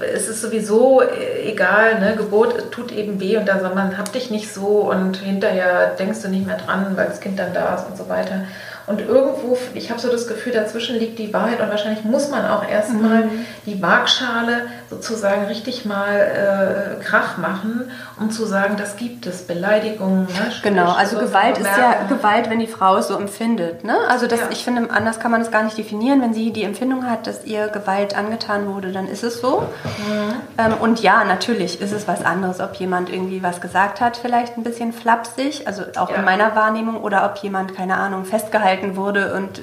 [0.00, 1.02] es ist sowieso
[1.44, 2.14] egal, ne?
[2.16, 6.22] Geburt tut eben weh und da soll man, hab dich nicht so und hinterher denkst
[6.22, 8.44] du nicht mehr dran, weil das Kind dann da ist und so weiter.
[8.86, 12.46] Und irgendwo, ich habe so das Gefühl, dazwischen liegt die Wahrheit und wahrscheinlich muss man
[12.46, 13.46] auch erstmal mhm.
[13.64, 20.24] die Waagschale sozusagen richtig mal äh, Krach machen, um zu sagen, das gibt es, Beleidigungen.
[20.24, 20.52] Ne?
[20.62, 23.84] Genau, also Gewalt ist ja Gewalt, wenn die Frau es so empfindet.
[23.84, 23.96] Ne?
[24.08, 24.46] Also das, ja.
[24.50, 26.22] ich finde, anders kann man es gar nicht definieren.
[26.22, 29.60] Wenn sie die Empfindung hat, dass ihr Gewalt angetan wurde, dann ist es so.
[29.60, 30.34] Mhm.
[30.58, 34.56] Ähm, und ja, natürlich ist es was anderes, ob jemand irgendwie was gesagt hat, vielleicht
[34.56, 36.16] ein bisschen flapsig, also auch ja.
[36.16, 39.62] in meiner Wahrnehmung, oder ob jemand, keine Ahnung, festgehalten festgehalten wurde und äh,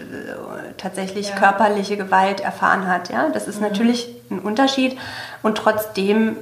[0.78, 1.36] tatsächlich ja.
[1.36, 3.10] körperliche Gewalt erfahren hat.
[3.10, 3.30] Ja?
[3.30, 3.68] Das ist mhm.
[3.68, 4.98] natürlich ein Unterschied
[5.44, 6.38] und trotzdem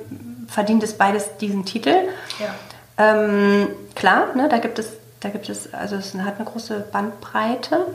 [0.47, 1.93] verdient es beides diesen Titel.
[2.39, 2.55] Ja.
[2.97, 7.85] Ähm, klar, ne, da gibt es, da gibt es, also es hat eine große Bandbreite.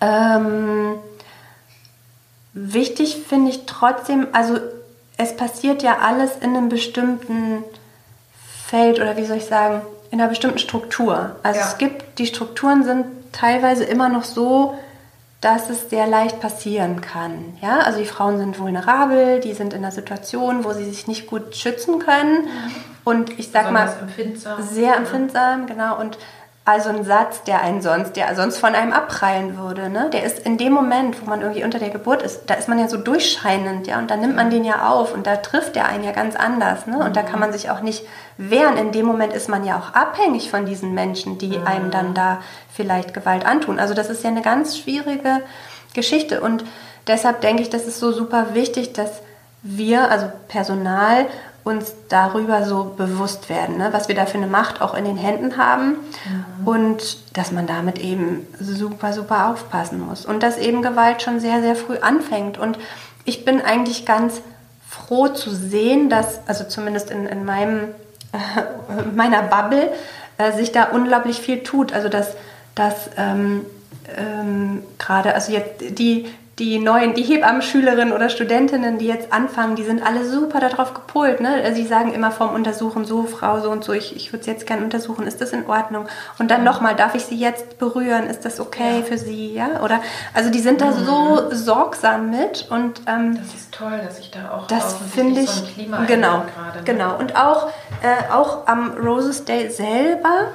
[0.00, 0.94] Ähm,
[2.52, 4.58] wichtig finde ich trotzdem, also
[5.16, 7.64] es passiert ja alles in einem bestimmten
[8.66, 11.36] Feld oder wie soll ich sagen, in einer bestimmten Struktur.
[11.42, 11.66] Also ja.
[11.66, 14.78] es gibt, die Strukturen sind teilweise immer noch so,
[15.42, 17.58] dass es sehr leicht passieren kann.
[17.60, 21.26] Ja, also die Frauen sind vulnerabel, die sind in einer Situation, wo sie sich nicht
[21.26, 22.48] gut schützen können.
[23.04, 24.62] Und ich sag mal, empfindsam.
[24.62, 25.98] sehr empfindsam, genau.
[25.98, 26.16] Und
[26.64, 30.10] also ein Satz, der einen sonst, der sonst von einem abprallen würde, ne?
[30.12, 32.78] Der ist in dem Moment, wo man irgendwie unter der Geburt ist, da ist man
[32.78, 35.88] ja so durchscheinend, ja, und da nimmt man den ja auf und da trifft der
[35.88, 36.98] einen ja ganz anders, ne?
[36.98, 38.76] Und da kann man sich auch nicht wehren.
[38.76, 42.40] In dem Moment ist man ja auch abhängig von diesen Menschen, die einem dann da
[42.72, 43.80] vielleicht Gewalt antun.
[43.80, 45.40] Also das ist ja eine ganz schwierige
[45.94, 46.64] Geschichte und
[47.08, 49.20] deshalb denke ich, das ist so super wichtig, dass
[49.62, 51.26] wir, also Personal
[51.64, 53.88] uns darüber so bewusst werden, ne?
[53.92, 56.66] was wir da für eine Macht auch in den Händen haben mhm.
[56.66, 61.60] und dass man damit eben super, super aufpassen muss und dass eben Gewalt schon sehr,
[61.60, 62.58] sehr früh anfängt.
[62.58, 62.78] Und
[63.24, 64.42] ich bin eigentlich ganz
[64.88, 67.88] froh zu sehen, dass, also zumindest in, in meinem,
[68.32, 69.92] äh, meiner Bubble,
[70.38, 71.92] äh, sich da unglaublich viel tut.
[71.92, 72.34] Also dass,
[72.74, 73.64] dass ähm,
[74.16, 76.26] ähm, gerade, also jetzt die,
[76.62, 81.40] die neuen, die Hebammenschülerinnen oder Studentinnen, die jetzt anfangen, die sind alle super darauf gepolt.
[81.40, 81.48] Ne?
[81.64, 84.52] Also sie sagen immer vorm Untersuchen, so Frau, so und so, ich, ich würde sie
[84.52, 86.06] jetzt gerne untersuchen, ist das in Ordnung?
[86.38, 88.28] Und dann nochmal, darf ich sie jetzt berühren?
[88.28, 89.02] Ist das okay ja.
[89.02, 89.54] für sie?
[89.54, 89.82] Ja?
[89.82, 90.00] Oder,
[90.34, 91.04] also die sind da mhm.
[91.04, 95.50] so sorgsam mit und ähm, das ist toll, dass ich da auch das finde ich
[95.50, 95.64] so
[96.06, 96.84] genau, gerade, ne?
[96.84, 97.70] genau und auch
[98.02, 100.52] äh, auch am Roses Day selber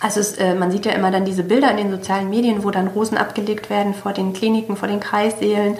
[0.00, 2.70] also es, äh, man sieht ja immer dann diese Bilder in den sozialen Medien, wo
[2.70, 5.76] dann Rosen abgelegt werden vor den Kliniken, vor den Kreissälen.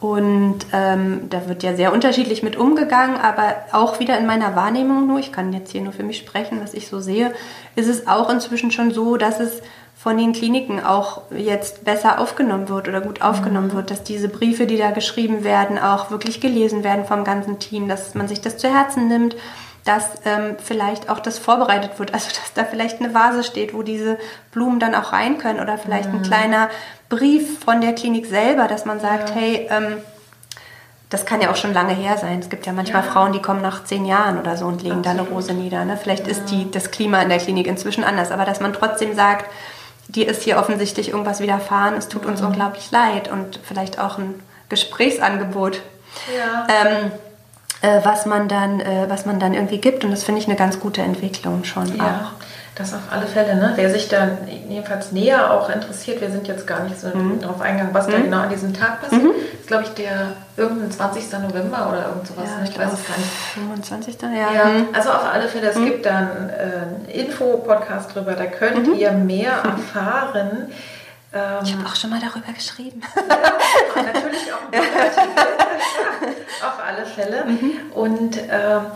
[0.00, 5.06] Und ähm, da wird ja sehr unterschiedlich mit umgegangen, aber auch wieder in meiner Wahrnehmung
[5.06, 7.34] nur, ich kann jetzt hier nur für mich sprechen, was ich so sehe,
[7.76, 9.60] ist es auch inzwischen schon so, dass es
[9.94, 13.74] von den Kliniken auch jetzt besser aufgenommen wird oder gut aufgenommen mhm.
[13.74, 17.86] wird, dass diese Briefe, die da geschrieben werden, auch wirklich gelesen werden vom ganzen Team,
[17.86, 19.36] dass man sich das zu Herzen nimmt
[19.84, 22.14] dass ähm, vielleicht auch das vorbereitet wird.
[22.14, 24.18] Also dass da vielleicht eine Vase steht, wo diese
[24.52, 26.18] Blumen dann auch rein können oder vielleicht mhm.
[26.18, 26.70] ein kleiner
[27.08, 29.36] Brief von der Klinik selber, dass man sagt, ja.
[29.36, 29.96] hey, ähm,
[31.08, 32.38] das kann ja auch schon lange her sein.
[32.38, 33.10] Es gibt ja manchmal ja.
[33.10, 35.06] Frauen, die kommen nach zehn Jahren oder so und legen Absolut.
[35.06, 35.84] da eine Rose nieder.
[35.84, 35.96] Ne?
[35.96, 36.32] Vielleicht ja.
[36.32, 39.50] ist die, das Klima in der Klinik inzwischen anders, aber dass man trotzdem sagt,
[40.06, 42.48] dir ist hier offensichtlich irgendwas widerfahren, es tut uns mhm.
[42.48, 45.82] unglaublich leid und vielleicht auch ein Gesprächsangebot.
[46.36, 46.66] Ja.
[46.68, 47.12] Ähm,
[47.82, 50.04] äh, was, man dann, äh, was man dann irgendwie gibt.
[50.04, 52.04] Und das finde ich eine ganz gute Entwicklung schon ja.
[52.04, 52.40] auch.
[52.76, 53.72] Das auf alle Fälle, ne?
[53.74, 54.38] Wer sich dann
[54.68, 57.40] jedenfalls näher auch interessiert, wir sind jetzt gar nicht so mhm.
[57.40, 58.12] darauf eingegangen, was mhm.
[58.12, 59.22] da genau an diesem Tag passiert.
[59.22, 59.32] Mhm.
[59.60, 61.30] ist, glaube ich, der irgendein 20.
[61.42, 62.48] November oder irgend sowas.
[62.48, 62.64] Ja, ne?
[62.64, 63.30] ich, ich weiß es gar nicht.
[63.54, 64.16] 25.
[64.22, 64.28] Ja.
[64.30, 64.88] ja mhm.
[64.94, 65.84] Also auf alle Fälle, es mhm.
[65.84, 68.94] gibt dann äh, einen Info-Podcast drüber, da könnt mhm.
[68.94, 70.68] ihr mehr erfahren.
[71.32, 73.02] Ähm, ich habe auch schon mal darüber geschrieben.
[73.94, 74.62] natürlich auch
[76.66, 77.44] Auf alle Fälle.
[77.44, 77.92] Mhm.
[77.94, 78.86] Und ähm,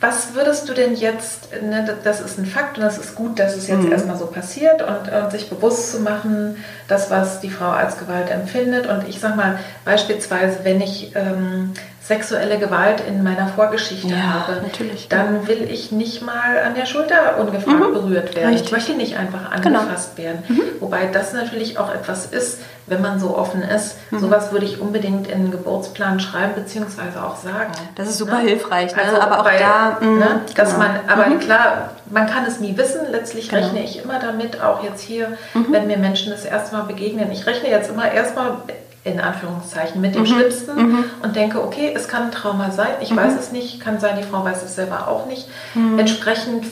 [0.00, 3.56] was würdest du denn jetzt, ne, das ist ein Fakt und das ist gut, dass
[3.56, 3.92] es jetzt mhm.
[3.92, 8.30] erstmal so passiert und äh, sich bewusst zu machen, das, was die Frau als Gewalt
[8.30, 8.86] empfindet.
[8.86, 11.72] Und ich sag mal, beispielsweise, wenn ich ähm,
[12.06, 15.08] sexuelle Gewalt in meiner Vorgeschichte ja, habe, natürlich.
[15.08, 17.94] dann will ich nicht mal an der Schulter ungefragt mhm.
[17.94, 18.50] berührt werden.
[18.50, 18.66] Richtig.
[18.66, 19.80] Ich möchte nicht einfach genau.
[19.80, 20.28] angefasst genau.
[20.28, 20.44] werden.
[20.48, 20.62] Mhm.
[20.80, 23.96] Wobei das natürlich auch etwas ist, wenn man so offen ist.
[24.10, 24.18] Mhm.
[24.18, 27.72] Sowas würde ich unbedingt in den Geburtsplan schreiben beziehungsweise auch sagen.
[27.94, 28.48] Das ist super ne?
[28.48, 29.02] hilfreich, ne?
[29.02, 30.40] also, aber auch weil, da, mh, ne?
[30.54, 30.84] dass genau.
[30.84, 31.40] man, aber mhm.
[31.40, 33.00] klar, man kann es nie wissen.
[33.10, 33.62] Letztlich genau.
[33.62, 35.68] rechne ich immer damit, auch jetzt hier, mhm.
[35.70, 37.32] wenn mir Menschen das erste Mal begegnen.
[37.32, 38.58] Ich rechne jetzt immer erstmal
[39.04, 40.26] in Anführungszeichen mit dem mhm.
[40.26, 41.04] Schlimmsten mhm.
[41.22, 43.16] und denke, okay, es kann ein Trauma sein, ich mhm.
[43.16, 45.46] weiß es nicht, kann sein, die Frau weiß es selber auch nicht.
[45.74, 45.98] Mhm.
[45.98, 46.64] Entsprechend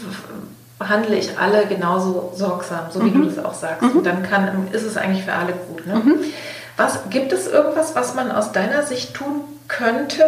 [0.79, 3.35] behandle ich alle genauso sorgsam, so wie du mhm.
[3.35, 3.83] das auch sagst.
[3.95, 5.87] Und dann kann, ist es eigentlich für alle gut.
[5.87, 6.03] Ne?
[6.77, 10.25] Was, gibt es irgendwas, was man aus deiner Sicht tun könnte,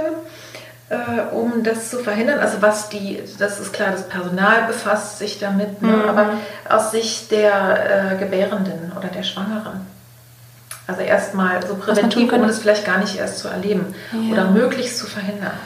[0.91, 2.39] äh, um das zu verhindern?
[2.39, 6.05] Also was die, das ist klar, das Personal befasst sich damit, ne?
[6.07, 6.35] aber
[6.69, 9.94] aus Sicht der äh, Gebärenden oder der Schwangeren?
[10.87, 14.33] Also erstmal so präventiv, um es vielleicht gar nicht erst zu erleben ja.
[14.33, 15.59] oder möglichst zu verhindern.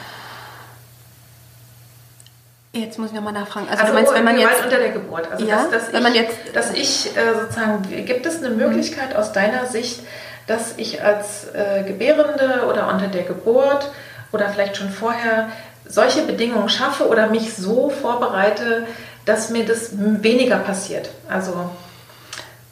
[2.71, 3.67] Jetzt muss ich nochmal nachfragen.
[3.67, 5.31] Also, also du meinst, wenn man Gewalt jetzt unter der Geburt.
[5.31, 8.51] Also ja, dass, dass wenn ich, man jetzt, dass ich äh, sozusagen, gibt es eine
[8.51, 10.01] Möglichkeit aus deiner Sicht,
[10.47, 13.91] dass ich als äh, Gebärende oder unter der Geburt
[14.31, 15.49] oder vielleicht schon vorher
[15.85, 18.85] solche Bedingungen schaffe oder mich so vorbereite,
[19.25, 21.09] dass mir das weniger passiert?
[21.27, 21.71] Also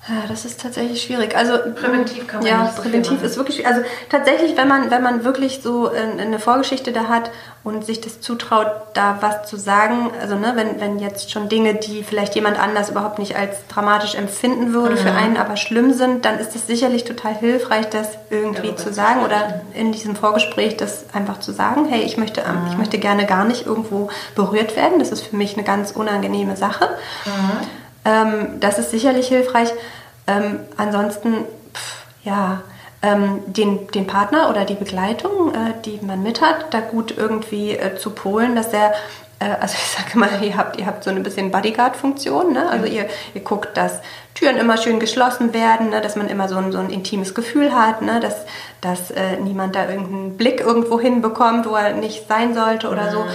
[0.09, 1.35] Ja, das ist tatsächlich schwierig.
[1.35, 3.71] Also präventiv kann man ja, nicht so präventiv ist wirklich schwierig.
[3.75, 7.29] Also tatsächlich, wenn man wenn man wirklich so eine Vorgeschichte da hat
[7.65, 11.75] und sich das zutraut, da was zu sagen, also ne, wenn wenn jetzt schon Dinge,
[11.75, 14.99] die vielleicht jemand anders überhaupt nicht als dramatisch empfinden würde, mhm.
[14.99, 18.93] für einen aber schlimm sind, dann ist es sicherlich total hilfreich, das irgendwie ja, zu
[18.93, 21.85] sagen oder in diesem Vorgespräch das einfach zu sagen.
[21.89, 22.67] Hey, ich möchte mhm.
[22.71, 24.99] ich möchte gerne gar nicht irgendwo berührt werden.
[24.99, 26.87] Das ist für mich eine ganz unangenehme Sache.
[27.25, 27.67] Mhm.
[28.07, 29.73] Ähm, das ist sicherlich hilfreich.
[30.27, 32.61] Ähm, ansonsten, pff, ja,
[33.01, 37.71] ähm, den, den Partner oder die Begleitung, äh, die man mit hat, da gut irgendwie
[37.71, 38.93] äh, zu polen, dass er
[39.39, 42.54] also ich sage mal, ihr habt, ihr habt so ein bisschen Bodyguard-Funktion.
[42.54, 42.69] Ne?
[42.69, 44.00] Also ihr, ihr guckt, dass
[44.34, 46.02] Türen immer schön geschlossen werden, ne?
[46.02, 48.19] dass man immer so ein, so ein intimes Gefühl hat, ne?
[48.19, 48.36] dass,
[48.82, 53.12] dass äh, niemand da irgendeinen Blick irgendwo hinbekommt, wo er nicht sein sollte oder mhm.
[53.12, 53.26] so.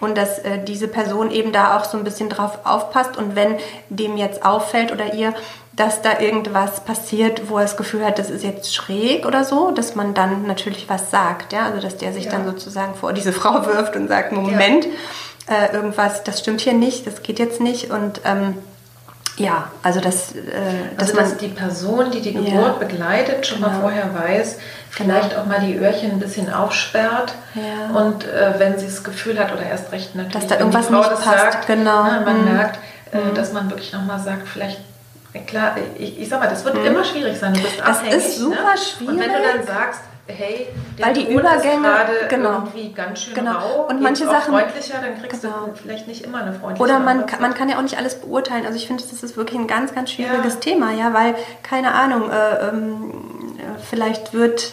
[0.00, 3.18] Und dass äh, diese Person eben da auch so ein bisschen drauf aufpasst.
[3.18, 3.56] Und wenn
[3.90, 5.34] dem jetzt auffällt oder ihr,
[5.76, 9.70] dass da irgendwas passiert, wo er das Gefühl hat, das ist jetzt schräg oder so,
[9.70, 12.32] dass man dann natürlich was sagt, ja, also dass der sich ja.
[12.32, 14.90] dann sozusagen vor diese Frau wirft und sagt, Moment, ja.
[15.46, 18.56] Äh, irgendwas, das stimmt hier nicht, das geht jetzt nicht und ähm,
[19.36, 20.36] ja, also dass, äh,
[20.96, 23.70] dass, also, dass die Person, die die Geburt ja, begleitet, schon genau.
[23.70, 24.58] mal vorher weiß,
[24.90, 25.42] vielleicht genau.
[25.42, 27.98] auch mal die Öhrchen ein bisschen aufsperrt ja.
[27.98, 30.92] und äh, wenn sie das Gefühl hat oder erst recht natürlich, dass da irgendwas die
[30.92, 32.04] Frau nicht das passt, sagt, genau.
[32.04, 32.54] na, man mhm.
[32.54, 32.78] merkt,
[33.12, 33.34] äh, mhm.
[33.34, 34.80] dass man wirklich nochmal sagt, vielleicht
[35.46, 36.86] Klar, ich, ich sag mal, das wird mhm.
[36.86, 37.54] immer schwierig sein.
[37.54, 38.14] Du bist das abhängig.
[38.16, 38.78] Das ist super ne?
[38.78, 39.14] schwierig.
[39.14, 41.88] Und wenn du dann sagst, hey, der Weil die Übergänge
[42.20, 42.52] ist genau.
[42.52, 43.58] irgendwie ganz schön genau.
[43.58, 45.66] rau, und manche Sachen freundlicher, dann kriegst genau.
[45.66, 48.20] du vielleicht nicht immer eine freundliche Oder man, kann, man kann ja auch nicht alles
[48.20, 48.64] beurteilen.
[48.66, 50.60] Also ich finde, das ist wirklich ein ganz, ganz schwieriges ja.
[50.60, 53.14] Thema, ja, weil keine Ahnung, äh, ähm,
[53.88, 54.72] vielleicht wird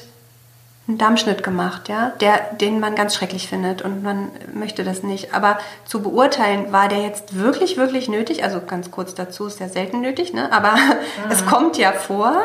[0.88, 5.34] einen Dammschnitt gemacht, ja, der, den man ganz schrecklich findet und man möchte das nicht.
[5.34, 8.44] Aber zu beurteilen, war der jetzt wirklich, wirklich nötig?
[8.44, 10.52] Also ganz kurz dazu, ist ja selten nötig, ne?
[10.52, 11.32] aber mhm.
[11.32, 12.42] es kommt ja vor.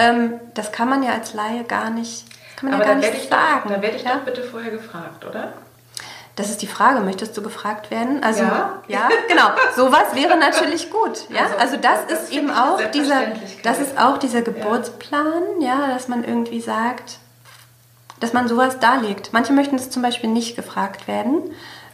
[0.00, 2.24] Ähm, das kann man ja als Laie gar nicht,
[2.56, 3.68] kann man aber ja gar nicht sagen.
[3.68, 4.14] Doch, da werde ich ja?
[4.14, 5.52] doch bitte vorher gefragt, oder?
[6.36, 8.22] Das ist die Frage, möchtest du gefragt werden?
[8.22, 9.50] Also ja, ja genau.
[9.76, 11.28] Sowas wäre natürlich gut.
[11.28, 13.22] Ja, also, also das, das, ist eben auch dieser,
[13.62, 17.18] das ist auch dieser Geburtsplan, ja, dass man irgendwie sagt,
[18.20, 19.32] dass man sowas darlegt.
[19.32, 21.42] Manche möchten es zum Beispiel nicht gefragt werden,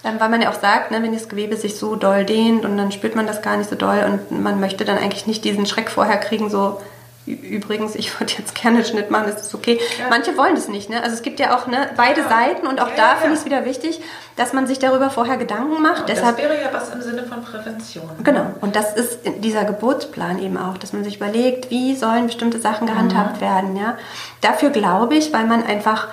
[0.04, 2.76] ähm, weil man ja auch sagt, ne, wenn das Gewebe sich so doll dehnt und
[2.76, 5.66] dann spürt man das gar nicht so doll und man möchte dann eigentlich nicht diesen
[5.66, 6.80] Schreck vorher kriegen, so
[7.26, 9.80] übrigens, ich würde jetzt gerne Schnitt machen, ist das okay?
[9.98, 10.06] Ja.
[10.10, 10.88] Manche wollen das nicht.
[10.88, 11.02] Ne?
[11.02, 12.28] Also es gibt ja auch ne, beide ja.
[12.28, 14.00] Seiten und auch ja, da finde ich es wieder wichtig,
[14.36, 16.08] dass man sich darüber vorher Gedanken macht.
[16.08, 18.08] Deshalb, das wäre ja was im Sinne von Prävention.
[18.22, 18.46] Genau.
[18.60, 22.86] Und das ist dieser Geburtsplan eben auch, dass man sich überlegt, wie sollen bestimmte Sachen
[22.86, 23.40] gehandhabt mhm.
[23.40, 23.76] werden.
[23.76, 23.98] Ja?
[24.40, 26.08] Dafür glaube ich, weil man einfach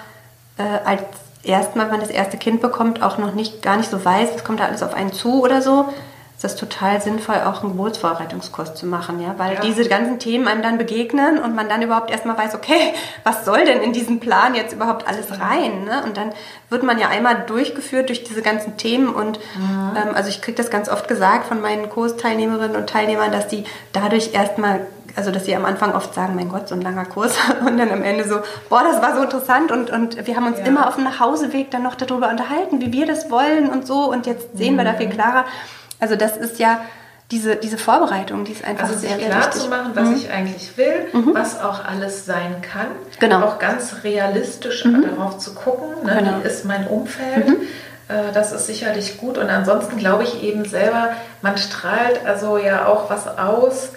[0.58, 1.04] äh, als
[1.44, 4.44] erstmal, wenn man das erste Kind bekommt, auch noch nicht gar nicht so weiß, es
[4.44, 5.90] kommt da alles auf einen zu oder so
[6.36, 9.62] ist das total sinnvoll, auch einen Geburtsvorbereitungskurs zu machen, ja, weil ja.
[9.62, 12.94] diese ganzen Themen einem dann begegnen und man dann überhaupt erstmal weiß, okay,
[13.24, 16.04] was soll denn in diesen Plan jetzt überhaupt alles rein, ne?
[16.04, 16.32] Und dann
[16.70, 19.92] wird man ja einmal durchgeführt durch diese ganzen Themen und mhm.
[19.96, 23.64] ähm, also ich kriege das ganz oft gesagt von meinen Kursteilnehmerinnen und Teilnehmern, dass die
[23.94, 24.82] dadurch erstmal
[25.16, 27.92] also dass sie am Anfang oft sagen, mein Gott, so ein langer Kurs und dann
[27.92, 30.66] am Ende so, boah, das war so interessant und, und wir haben uns ja.
[30.66, 34.26] immer auf dem Nachhauseweg dann noch darüber unterhalten, wie wir das wollen und so und
[34.26, 34.80] jetzt sehen mhm.
[34.80, 35.12] wir da viel mhm.
[35.12, 35.46] klarer.
[36.00, 36.82] Also das ist ja
[37.32, 39.62] diese, diese Vorbereitung, die ist einfach also sehr, sehr klar wichtig.
[39.62, 40.16] zu machen, was mhm.
[40.16, 41.34] ich eigentlich will, mhm.
[41.34, 42.88] was auch alles sein kann.
[43.20, 43.44] Genau.
[43.44, 45.04] Auch ganz realistisch mhm.
[45.04, 46.44] darauf zu gucken, ne, genau.
[46.44, 47.48] wie ist mein Umfeld.
[47.48, 47.56] Mhm.
[48.08, 49.38] Äh, das ist sicherlich gut.
[49.38, 51.10] Und ansonsten glaube ich eben selber,
[51.42, 53.90] man strahlt also ja auch was aus.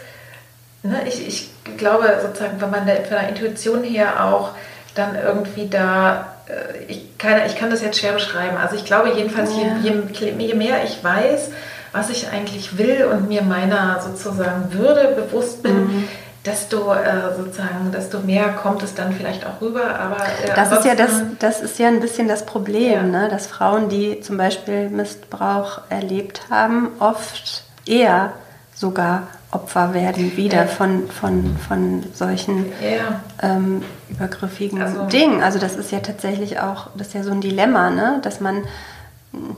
[0.82, 4.50] Ne, ich, ich glaube sozusagen, wenn man der, von der Intuition her auch
[4.94, 8.56] dann irgendwie da äh, ich kann, ich kann das jetzt schwer beschreiben.
[8.56, 9.76] Also ich glaube jedenfalls, ja.
[9.82, 11.50] je, je, je, mehr ich weiß,
[11.96, 16.08] was ich eigentlich will und mir meiner sozusagen Würde bewusst bin, mhm.
[16.44, 19.98] desto äh, sozusagen, desto mehr kommt es dann vielleicht auch rüber.
[19.98, 23.02] Aber äh, das ist ja das, das ist ja ein bisschen das Problem, ja.
[23.02, 23.28] ne?
[23.28, 28.32] dass Frauen, die zum Beispiel Missbrauch erlebt haben, oft eher
[28.74, 30.66] sogar Opfer werden wieder ja.
[30.66, 33.20] von, von, von solchen ja.
[33.42, 35.42] ähm, übergriffigen also, Dingen.
[35.42, 38.18] Also das ist ja tatsächlich auch, das ist ja so ein Dilemma, ne?
[38.22, 38.64] dass man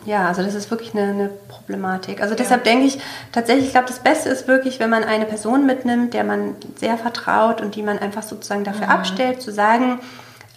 [0.05, 2.21] ja, also das ist wirklich eine, eine Problematik.
[2.23, 2.99] Also deshalb denke ich
[3.33, 6.97] tatsächlich, ich glaube, das Beste ist wirklich, wenn man eine Person mitnimmt, der man sehr
[6.99, 8.93] vertraut und die man einfach sozusagen dafür mhm.
[8.93, 10.01] abstellt, zu sagen,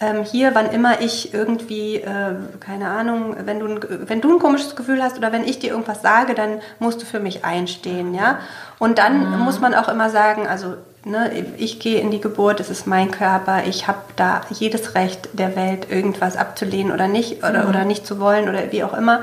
[0.00, 4.74] ähm, hier, wann immer ich irgendwie, äh, keine Ahnung, wenn du, wenn du ein komisches
[4.74, 8.40] Gefühl hast oder wenn ich dir irgendwas sage, dann musst du für mich einstehen, ja.
[8.78, 9.38] Und dann mhm.
[9.44, 13.10] muss man auch immer sagen, also ne, ich gehe in die Geburt, es ist mein
[13.10, 17.68] Körper, ich habe da jedes Recht der Welt, irgendwas abzulehnen oder nicht oder, mhm.
[17.68, 19.22] oder nicht zu wollen oder wie auch immer.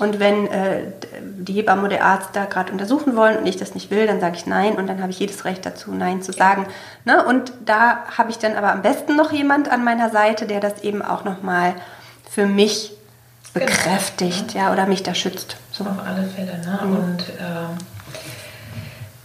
[0.00, 0.80] Und wenn äh,
[1.22, 4.20] die Hebamme oder der Arzt da gerade untersuchen wollen und ich das nicht will, dann
[4.20, 6.66] sage ich nein und dann habe ich jedes Recht dazu, nein zu sagen.
[7.04, 7.24] Ne?
[7.24, 10.82] Und da habe ich dann aber am besten noch jemand an meiner Seite, der das
[10.82, 11.74] eben auch nochmal
[12.28, 12.92] für mich
[13.52, 13.66] genau.
[13.66, 14.64] bekräftigt, genau.
[14.64, 15.56] ja, oder mich da schützt.
[15.70, 15.84] So.
[15.84, 16.80] Auf alle Fälle, ne?
[16.82, 16.96] Mhm.
[16.96, 17.93] Und äh,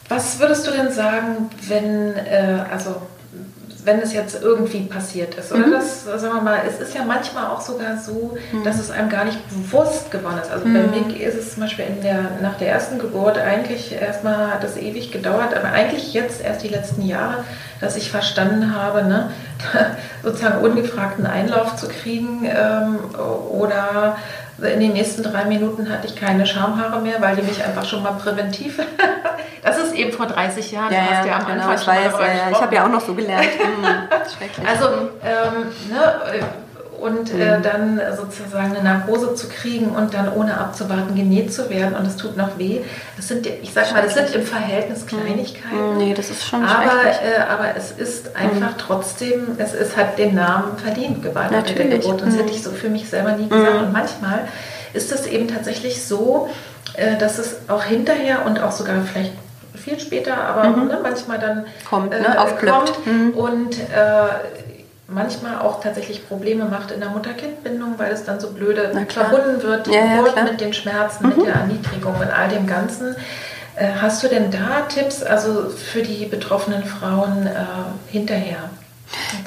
[0.10, 2.96] was würdest du denn sagen, wenn, äh, also
[3.86, 5.52] wenn es jetzt irgendwie passiert ist.
[5.52, 5.72] Oder mhm.
[5.72, 8.64] das, sagen wir mal, es ist ja manchmal auch sogar so, mhm.
[8.64, 10.52] dass es einem gar nicht bewusst geworden ist.
[10.52, 10.74] Also mhm.
[10.74, 14.78] bei mir ist es zum Beispiel der, nach der ersten Geburt eigentlich erstmal hat es
[14.78, 17.46] ewig gedauert, aber eigentlich jetzt erst die letzten Jahre,
[17.80, 19.32] dass ich verstanden habe, ne,
[20.24, 23.00] sozusagen ungefragten Einlauf zu kriegen ähm,
[23.50, 24.18] oder
[24.62, 28.04] in den nächsten drei Minuten hatte ich keine Schamhaare mehr, weil die mich einfach schon
[28.04, 28.80] mal präventiv.
[29.64, 30.94] das ist eben vor 30 Jahren.
[30.94, 32.14] Ja, ja, ja am genau, ich weiß.
[32.20, 32.52] Ja.
[32.52, 33.46] Ich habe ja auch noch so gelernt.
[33.46, 33.84] Hm,
[34.38, 34.68] schrecklich.
[34.68, 34.88] Also,
[35.24, 36.44] ähm, ne,
[37.02, 37.64] und äh, mhm.
[37.64, 42.16] dann sozusagen eine Narkose zu kriegen und dann ohne abzuwarten genäht zu werden und es
[42.16, 42.82] tut noch weh.
[43.18, 45.08] Das sind, ich sag mal, das sind im Verhältnis mhm.
[45.08, 45.98] Kleinigkeiten.
[45.98, 48.78] Nee, das ist schon aber, äh, aber es ist einfach mhm.
[48.78, 52.22] trotzdem, es, es hat den Namen verdient, Gewalt nach der Geburt.
[52.22, 53.76] Und das hätte ich so für mich selber nie gesagt.
[53.76, 53.88] Mhm.
[53.88, 54.48] Und manchmal
[54.94, 56.50] ist es eben tatsächlich so,
[56.96, 59.34] äh, dass es auch hinterher und auch sogar vielleicht
[59.76, 60.88] viel später, aber mhm.
[60.88, 63.06] ne, manchmal dann kommt, ne, äh, kommt.
[63.06, 63.32] Mhm.
[63.32, 64.69] und äh,
[65.10, 69.88] manchmal auch tatsächlich Probleme macht in der Mutter-Kind-Bindung, weil es dann so blöde verbunden wird,
[69.88, 71.38] die ja, Geburt ja, mit den Schmerzen, mhm.
[71.38, 73.16] mit der Erniedrigung und all dem Ganzen.
[73.76, 77.66] Äh, hast du denn da Tipps also für die betroffenen Frauen äh,
[78.12, 78.70] hinterher?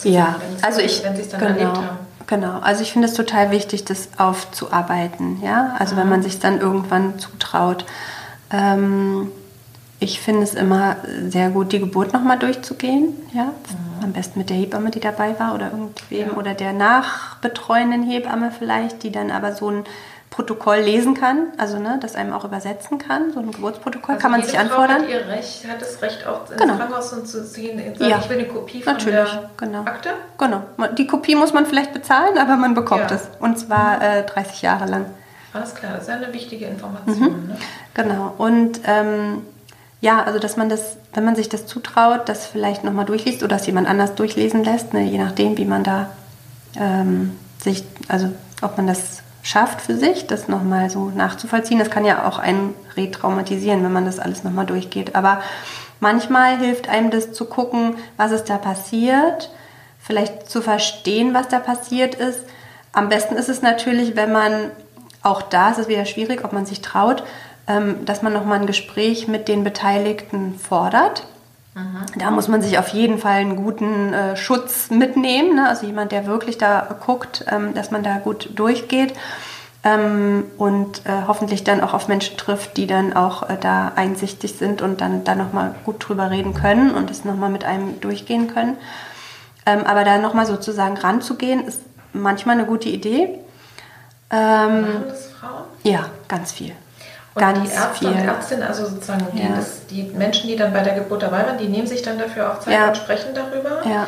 [0.02, 1.98] Ja, also ich, wenn sie es dann genau, erlebt haben.
[2.26, 5.42] Genau, also ich finde es total wichtig, das aufzuarbeiten.
[5.42, 7.84] Ja, also wenn man sich dann irgendwann zutraut.
[8.50, 9.30] Ähm,
[10.02, 10.96] ich finde es immer
[11.28, 13.14] sehr gut, die Geburt nochmal durchzugehen.
[13.32, 13.44] Ja?
[13.44, 14.04] Mhm.
[14.04, 16.34] Am besten mit der Hebamme, die dabei war oder irgendwem ja.
[16.34, 19.84] oder der nachbetreuenden Hebamme vielleicht, die dann aber so ein
[20.30, 23.32] Protokoll lesen kann, also ne, das einem auch übersetzen kann.
[23.32, 25.02] So ein Geburtsprotokoll also kann man sich anfordern.
[25.02, 26.76] Frau hat, ihr Recht, hat das Recht auch ins genau.
[26.76, 28.18] Krankenhaus und zu ziehen, sagen, ja.
[28.18, 29.80] ich will eine Kopie von Natürlich, der genau.
[29.80, 30.10] Akte?
[30.38, 30.62] Genau.
[30.96, 33.16] Die Kopie muss man vielleicht bezahlen, aber man bekommt ja.
[33.16, 33.28] es.
[33.40, 34.02] Und zwar mhm.
[34.02, 35.04] äh, 30 Jahre lang.
[35.52, 37.42] Alles klar, das ist eine wichtige Information.
[37.42, 37.48] Mhm.
[37.48, 37.56] Ne?
[37.92, 38.34] Genau.
[38.38, 39.42] Und ähm,
[40.02, 43.56] ja, also dass man das, wenn man sich das zutraut, das vielleicht nochmal durchliest oder
[43.56, 46.10] dass jemand anders durchlesen lässt, ne, je nachdem, wie man da
[46.76, 48.28] ähm, sich, also
[48.62, 51.78] ob man das schafft für sich, das nochmal so nachzuvollziehen.
[51.78, 55.14] Das kann ja auch einen retraumatisieren, wenn man das alles nochmal durchgeht.
[55.14, 55.40] Aber
[56.00, 59.50] manchmal hilft einem das zu gucken, was ist da passiert,
[60.00, 62.40] vielleicht zu verstehen, was da passiert ist.
[62.92, 64.72] Am besten ist es natürlich, wenn man,
[65.22, 67.22] auch da ist es wieder schwierig, ob man sich traut,
[67.66, 71.26] dass man nochmal ein Gespräch mit den Beteiligten fordert.
[71.74, 72.04] Mhm.
[72.18, 75.68] Da muss man sich auf jeden Fall einen guten äh, Schutz mitnehmen, ne?
[75.68, 79.14] also jemand, der wirklich da guckt, ähm, dass man da gut durchgeht
[79.84, 84.54] ähm, und äh, hoffentlich dann auch auf Menschen trifft, die dann auch äh, da einsichtig
[84.54, 88.52] sind und dann da nochmal gut drüber reden können und es nochmal mit einem durchgehen
[88.52, 88.76] können.
[89.64, 91.80] Ähm, aber da nochmal sozusagen ranzugehen, ist
[92.12, 93.38] manchmal eine gute Idee.
[94.30, 95.64] Ähm, das Frauen?
[95.84, 96.72] Ja, ganz viel.
[97.34, 98.08] Und Ganz die Ärzte viel.
[98.08, 99.56] und Ärztinnen, also sozusagen die, ja.
[99.56, 102.52] das, die, Menschen, die dann bei der Geburt dabei waren, die nehmen sich dann dafür
[102.52, 102.88] auch Zeit ja.
[102.88, 103.80] und sprechen darüber.
[103.88, 104.06] Ja.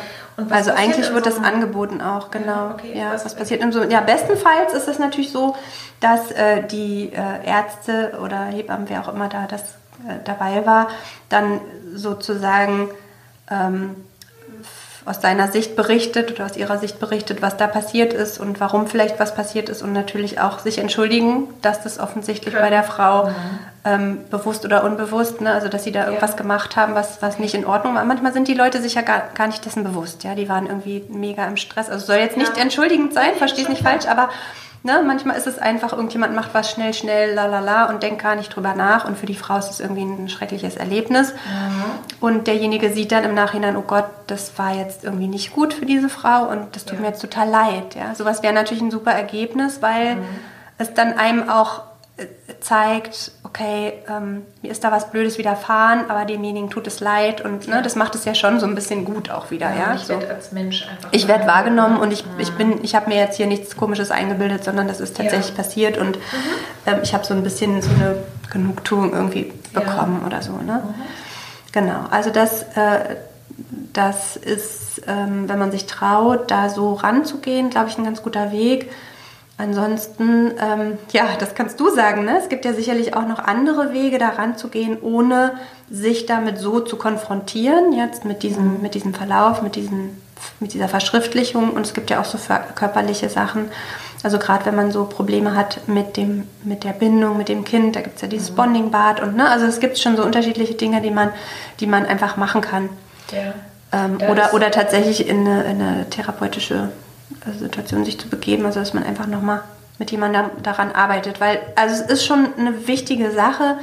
[0.51, 2.71] also eigentlich wird so das angeboten auch, genau.
[2.73, 5.55] Okay, ja, was, was passiert so Ja, bestenfalls ist es natürlich so,
[6.01, 9.61] dass äh, die äh, Ärzte oder Hebammen, wer auch immer da das
[10.07, 10.89] äh, dabei war,
[11.29, 11.61] dann
[11.95, 12.89] sozusagen
[13.49, 13.95] ähm,
[15.05, 18.87] aus seiner Sicht berichtet oder aus ihrer Sicht berichtet, was da passiert ist und warum
[18.87, 22.63] vielleicht was passiert ist und natürlich auch sich entschuldigen, dass das offensichtlich okay.
[22.63, 23.33] bei der Frau mhm.
[23.85, 26.37] ähm, bewusst oder unbewusst, ne, also dass sie da irgendwas ja.
[26.37, 28.03] gemacht haben, was, was nicht in Ordnung war.
[28.03, 31.03] Manchmal sind die Leute sich ja gar, gar nicht dessen bewusst, ja, die waren irgendwie
[31.09, 31.87] mega im Stress.
[31.89, 32.63] Also soll jetzt nicht ja.
[32.63, 34.29] entschuldigend sein, verstehe es nicht falsch, aber
[34.85, 35.01] Ne?
[35.03, 38.35] Manchmal ist es einfach, irgendjemand macht was schnell, schnell, la la la und denkt gar
[38.35, 39.05] nicht drüber nach.
[39.05, 41.33] Und für die Frau ist es irgendwie ein schreckliches Erlebnis.
[41.33, 41.83] Mhm.
[42.21, 45.87] Und derjenige sieht dann im Nachhinein, oh Gott, das war jetzt irgendwie nicht gut für
[45.87, 47.01] diese Frau und das tut ja.
[47.01, 47.95] mir jetzt total leid.
[47.95, 48.13] Ja?
[48.13, 50.25] Sowas wäre natürlich ein super Ergebnis, weil mhm.
[50.77, 51.81] es dann einem auch
[52.61, 57.67] zeigt, okay, ähm, mir ist da was Blödes widerfahren, aber demjenigen tut es leid und
[57.67, 59.69] ne, das macht es ja schon so ein bisschen gut auch wieder.
[59.69, 59.95] Ja, ja?
[59.95, 60.13] Ich so.
[60.13, 61.09] werde als Mensch einfach.
[61.11, 62.39] Ich werde wahrgenommen und ich, mhm.
[62.39, 65.55] ich bin, ich habe mir jetzt hier nichts Komisches eingebildet, sondern das ist tatsächlich ja.
[65.55, 66.21] passiert und mhm.
[66.85, 68.15] ähm, ich habe so ein bisschen so eine
[68.49, 70.27] Genugtuung irgendwie bekommen ja.
[70.27, 70.53] oder so.
[70.53, 70.83] Ne?
[70.85, 70.93] Mhm.
[71.73, 73.17] Genau, also das, äh,
[73.91, 78.53] das ist, ähm, wenn man sich traut, da so ranzugehen, glaube ich, ein ganz guter
[78.53, 78.89] Weg.
[79.57, 82.25] Ansonsten, ähm, ja, das kannst du sagen.
[82.25, 82.37] Ne?
[82.41, 85.53] Es gibt ja sicherlich auch noch andere Wege, da ranzugehen, ohne
[85.89, 90.21] sich damit so zu konfrontieren, jetzt mit diesem, mit diesem Verlauf, mit, diesen,
[90.59, 91.69] mit dieser Verschriftlichung.
[91.69, 92.37] Und es gibt ja auch so
[92.75, 93.69] körperliche Sachen.
[94.23, 97.95] Also gerade wenn man so Probleme hat mit, dem, mit der Bindung, mit dem Kind,
[97.95, 98.55] da gibt es ja dieses mhm.
[98.55, 101.29] Bonding-Bad und ne, also es gibt schon so unterschiedliche Dinge, die man,
[101.79, 102.89] die man einfach machen kann.
[103.31, 103.53] Ja.
[103.93, 106.89] Ähm, oder, oder tatsächlich in eine, in eine therapeutische
[107.59, 109.61] Situation sich zu begeben, also dass man einfach nochmal
[109.99, 111.39] mit jemandem daran arbeitet.
[111.39, 113.77] Weil, also es ist schon eine wichtige Sache,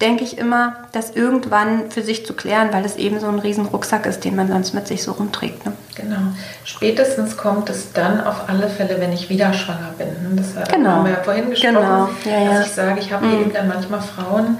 [0.00, 3.66] denke ich immer, das irgendwann für sich zu klären, weil es eben so ein riesen
[3.66, 5.64] Rucksack ist, den man sonst mit sich so rumträgt.
[5.64, 5.72] Ne?
[5.94, 6.16] Genau.
[6.64, 10.36] Spätestens kommt es dann auf alle Fälle, wenn ich wieder schwanger bin.
[10.36, 10.90] Das genau.
[10.90, 12.08] haben wir ja vorhin gesprochen, genau.
[12.24, 12.50] ja, ja.
[12.50, 13.40] dass ich sage, ich habe mhm.
[13.40, 14.58] eben dann manchmal Frauen,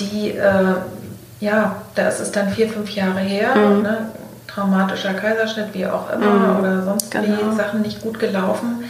[0.00, 0.74] die, äh,
[1.38, 3.82] ja, da ist es dann vier, fünf Jahre her, mhm.
[3.82, 3.98] ne?
[4.54, 6.60] Traumatischer Kaiserschnitt, wie auch immer, mhm.
[6.60, 7.52] oder sonst genau.
[7.52, 8.84] wie Sachen nicht gut gelaufen.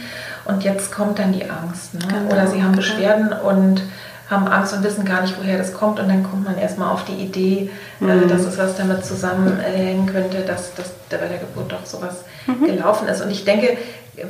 [0.45, 1.93] Und jetzt kommt dann die Angst.
[1.93, 2.01] Ne?
[2.07, 2.31] Genau.
[2.33, 3.81] Oder sie haben Beschwerden und
[4.29, 5.99] haben Angst und wissen gar nicht, woher das kommt.
[5.99, 7.69] Und dann kommt man erstmal auf die Idee,
[8.01, 8.23] äh, mhm.
[8.23, 12.65] äh, dass es was damit zusammenhängen könnte, dass, dass bei der Geburt doch sowas mhm.
[12.65, 13.21] gelaufen ist.
[13.21, 13.77] Und ich denke,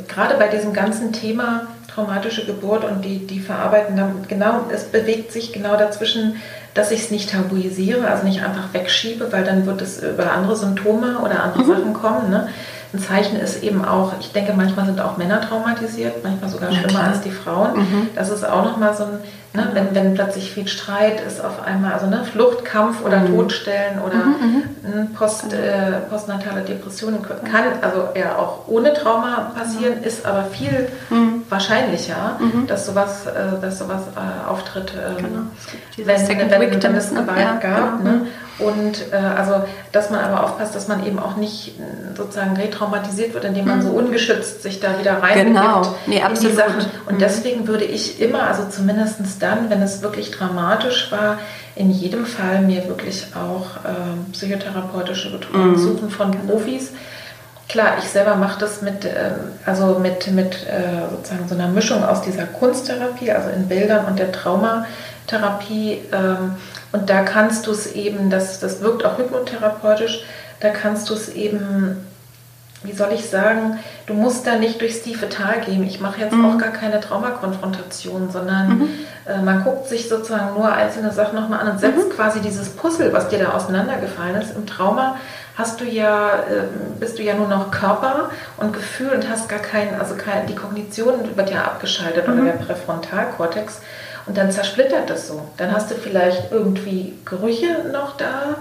[0.08, 5.32] gerade bei diesem ganzen Thema traumatische Geburt und die, die verarbeiten, dann genau, es bewegt
[5.32, 6.38] sich genau dazwischen,
[6.74, 10.56] dass ich es nicht tabuisiere, also nicht einfach wegschiebe, weil dann wird es über andere
[10.56, 11.68] Symptome oder andere mhm.
[11.68, 12.30] Sachen kommen.
[12.30, 12.50] Ne?
[12.94, 17.02] Ein Zeichen ist eben auch, ich denke, manchmal sind auch Männer traumatisiert, manchmal sogar schlimmer
[17.02, 17.80] ja, als die Frauen.
[17.80, 18.10] Mhm.
[18.16, 19.20] Das ist auch nochmal so ein,
[19.54, 23.36] ne, wenn, wenn plötzlich viel Streit ist auf einmal, also ne, Fluchtkampf oder mhm.
[23.36, 25.14] Todstellen oder mhm, mhm.
[25.14, 25.64] Post, genau.
[25.64, 30.04] äh, postnatale Depressionen kann also ja auch ohne Trauma passieren, mhm.
[30.04, 30.88] ist aber viel
[31.54, 32.40] mhm.
[32.40, 36.08] wahrscheinlicher, dass sowas, äh, dass sowas äh, auftritt, ähm, genau.
[36.08, 38.00] wenn, wenn, wenn, wenn es Gewalt ja, gab.
[38.00, 38.12] Genau.
[38.12, 38.28] Ne?
[38.60, 43.34] Und äh, also, dass man aber aufpasst, dass man eben auch nicht äh, sozusagen retraumatisiert
[43.34, 43.96] wird, indem man so mhm.
[43.96, 45.96] ungeschützt sich da wieder rein genau.
[46.06, 46.86] nee, in die Sachen.
[47.08, 47.20] Und mhm.
[47.20, 51.40] deswegen würde ich immer, also zumindest dann, wenn es wirklich dramatisch war,
[51.76, 55.78] in jedem Fall mir wirklich auch äh, psychotherapeutische Betreuung mhm.
[55.78, 56.92] suchen von Profis.
[57.70, 59.32] Klar, ich selber mache das mit, äh,
[59.66, 64.20] also mit, mit äh, sozusagen so einer Mischung aus dieser Kunsttherapie, also in Bildern und
[64.20, 66.02] der Traumatherapie.
[66.12, 66.56] Ähm,
[66.92, 70.24] und da kannst du es eben, das, das wirkt auch hypnotherapeutisch,
[70.60, 72.06] da kannst du es eben,
[72.84, 75.84] wie soll ich sagen, du musst da nicht durchs tiefe Tal gehen.
[75.84, 76.46] Ich mache jetzt mhm.
[76.46, 78.90] auch gar keine Traumakonfrontation, sondern mhm.
[79.26, 82.12] äh, man guckt sich sozusagen nur einzelne Sachen nochmal an und setzt mhm.
[82.12, 84.56] quasi dieses Puzzle, was dir da auseinandergefallen ist.
[84.56, 85.16] Im Trauma
[85.56, 86.64] hast du ja, äh,
[87.00, 90.56] bist du ja nur noch Körper und Gefühl und hast gar keinen, also kein, die
[90.56, 92.46] Kognition wird ja abgeschaltet oder mhm.
[92.46, 93.82] der Präfrontalkortex.
[94.26, 95.50] Und dann zersplittert das so.
[95.58, 98.56] Dann hast du vielleicht irgendwie Gerüche noch da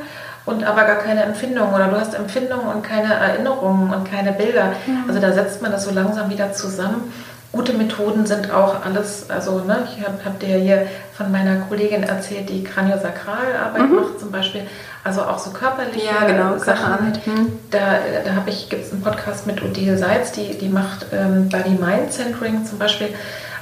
[0.45, 4.72] und aber gar keine Empfindungen oder du hast Empfindungen und keine Erinnerungen und keine Bilder.
[4.86, 5.05] Mhm.
[5.07, 7.12] Also da setzt man das so langsam wieder zusammen.
[7.53, 12.03] Gute Methoden sind auch alles, also ne, ich habe hab dir hier von meiner Kollegin
[12.03, 13.95] erzählt, die Kraniosakralarbeit mhm.
[13.95, 14.62] macht zum Beispiel,
[15.05, 17.12] also auch so körperliche ja, genau, Sachen.
[17.26, 17.59] Mhm.
[17.70, 22.12] Da, da gibt es einen Podcast mit Odile Seitz, die, die macht ähm, Body Mind
[22.12, 23.09] Centering zum Beispiel.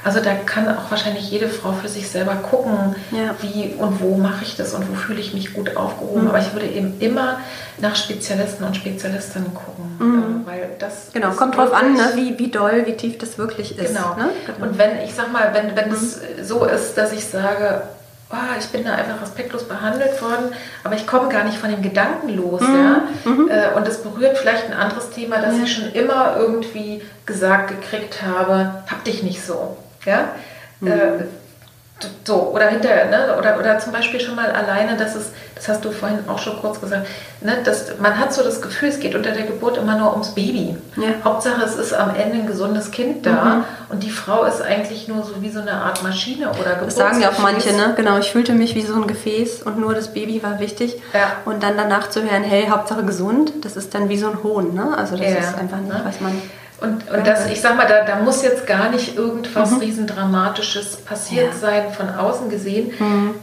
[0.03, 3.35] Also da kann auch wahrscheinlich jede Frau für sich selber gucken, ja.
[3.41, 6.23] wie und wo mache ich das und wo fühle ich mich gut aufgehoben.
[6.23, 6.29] Mhm.
[6.29, 7.39] Aber ich würde eben immer
[7.77, 10.45] nach Spezialisten und Spezialistinnen gucken, mhm.
[10.45, 12.11] weil das genau kommt drauf an, ne?
[12.15, 13.95] wie, wie doll, wie tief das wirklich ist.
[13.95, 14.15] Genau.
[14.15, 14.29] Ne?
[14.45, 14.67] genau.
[14.67, 15.95] Und wenn ich sag mal, wenn wenn mhm.
[15.95, 17.83] es so ist, dass ich sage
[18.33, 20.53] Oh, ich bin da einfach respektlos behandelt worden,
[20.83, 22.61] aber ich komme gar nicht von dem Gedanken los.
[22.61, 22.75] Mhm.
[22.75, 23.03] Ja?
[23.25, 23.49] Mhm.
[23.49, 25.63] Äh, und es berührt vielleicht ein anderes Thema, das ja.
[25.63, 29.77] ich schon immer irgendwie gesagt gekriegt habe, hab dich nicht so.
[30.05, 30.29] Ja?
[30.79, 30.87] Mhm.
[30.87, 31.11] Äh,
[32.23, 33.37] so, oder hinterher, ne?
[33.37, 36.59] oder, oder zum Beispiel schon mal alleine, dass es, das hast du vorhin auch schon
[36.59, 37.07] kurz gesagt,
[37.41, 37.57] ne?
[37.63, 40.75] dass man hat so das Gefühl, es geht unter der Geburt immer nur ums Baby.
[40.95, 41.09] Ja.
[41.23, 43.63] Hauptsache, es ist am Ende ein gesundes Kind da mhm.
[43.89, 47.21] und die Frau ist eigentlich nur so wie so eine Art Maschine oder Das sagen
[47.21, 47.93] ja auch manche, ne?
[47.95, 51.01] Genau, ich fühlte mich wie so ein Gefäß und nur das Baby war wichtig.
[51.13, 51.33] Ja.
[51.45, 54.73] Und dann danach zu hören, hey, Hauptsache gesund, das ist dann wie so ein Hohn,
[54.73, 54.97] ne?
[54.97, 55.37] Also das ja.
[55.39, 56.01] ist einfach nicht, ne?
[56.03, 56.41] was man
[56.81, 59.77] und, und das, ich sag mal, da, da muss jetzt gar nicht irgendwas mhm.
[59.77, 61.59] Riesendramatisches passiert ja.
[61.59, 62.91] sein, von außen gesehen.
[62.97, 63.35] Mhm.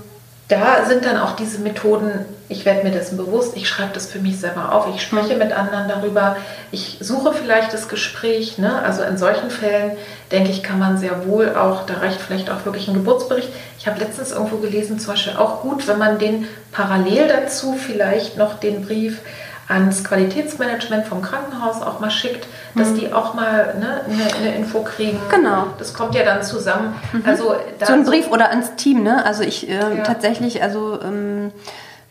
[0.48, 4.18] Da sind dann auch diese Methoden, ich werde mir dessen bewusst, ich schreibe das für
[4.18, 5.38] mich selber auf, ich spreche mhm.
[5.40, 6.36] mit anderen darüber,
[6.72, 8.58] ich suche vielleicht das Gespräch.
[8.58, 8.82] Ne?
[8.82, 9.92] Also in solchen Fällen,
[10.32, 13.50] denke ich, kann man sehr wohl auch, da reicht vielleicht auch wirklich ein Geburtsbericht.
[13.78, 18.36] Ich habe letztens irgendwo gelesen, zum Beispiel auch gut, wenn man den parallel dazu vielleicht
[18.36, 19.20] noch den Brief
[19.68, 22.94] ans Qualitätsmanagement vom Krankenhaus auch mal schickt, dass mhm.
[22.98, 25.20] die auch mal ne, eine, eine, Info kriegen.
[25.30, 25.66] Genau.
[25.78, 26.94] Das kommt ja dann zusammen.
[27.12, 27.22] Mhm.
[27.26, 27.54] Also
[27.84, 29.24] so ein Brief oder ans Team, ne?
[29.24, 30.02] Also ich äh, ja.
[30.04, 31.52] tatsächlich, also ähm,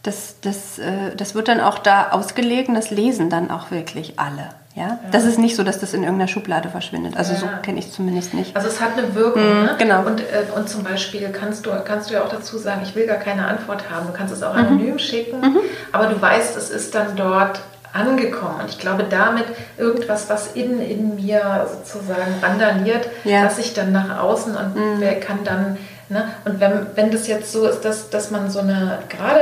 [0.04, 4.20] das, das, äh, das wird dann auch da ausgelegt und das lesen dann auch wirklich
[4.20, 4.50] alle.
[4.78, 5.00] Ja?
[5.12, 7.18] Das ist nicht so, dass das in irgendeiner Schublade verschwindet.
[7.18, 8.56] Also so kenne ich es zumindest nicht.
[8.56, 9.42] Also es hat eine Wirkung.
[9.42, 9.76] Mhm, ne?
[9.80, 10.06] Genau.
[10.06, 13.08] Und, äh, und zum Beispiel kannst du, kannst du ja auch dazu sagen, ich will
[13.08, 14.06] gar keine Antwort haben.
[14.06, 14.60] Du kannst es auch mhm.
[14.60, 15.60] anonym schicken, mhm.
[15.92, 17.60] aber du weißt, es ist dann dort
[17.92, 18.62] angekommen.
[18.62, 19.46] Und ich glaube, damit
[19.78, 23.44] irgendwas, was innen in mir sozusagen randaliert, ja.
[23.44, 25.00] dass ich dann nach außen und mhm.
[25.00, 25.78] wer kann dann,
[26.10, 26.26] ne?
[26.46, 29.42] und wenn, wenn das jetzt so ist, dass, dass man so eine, gerade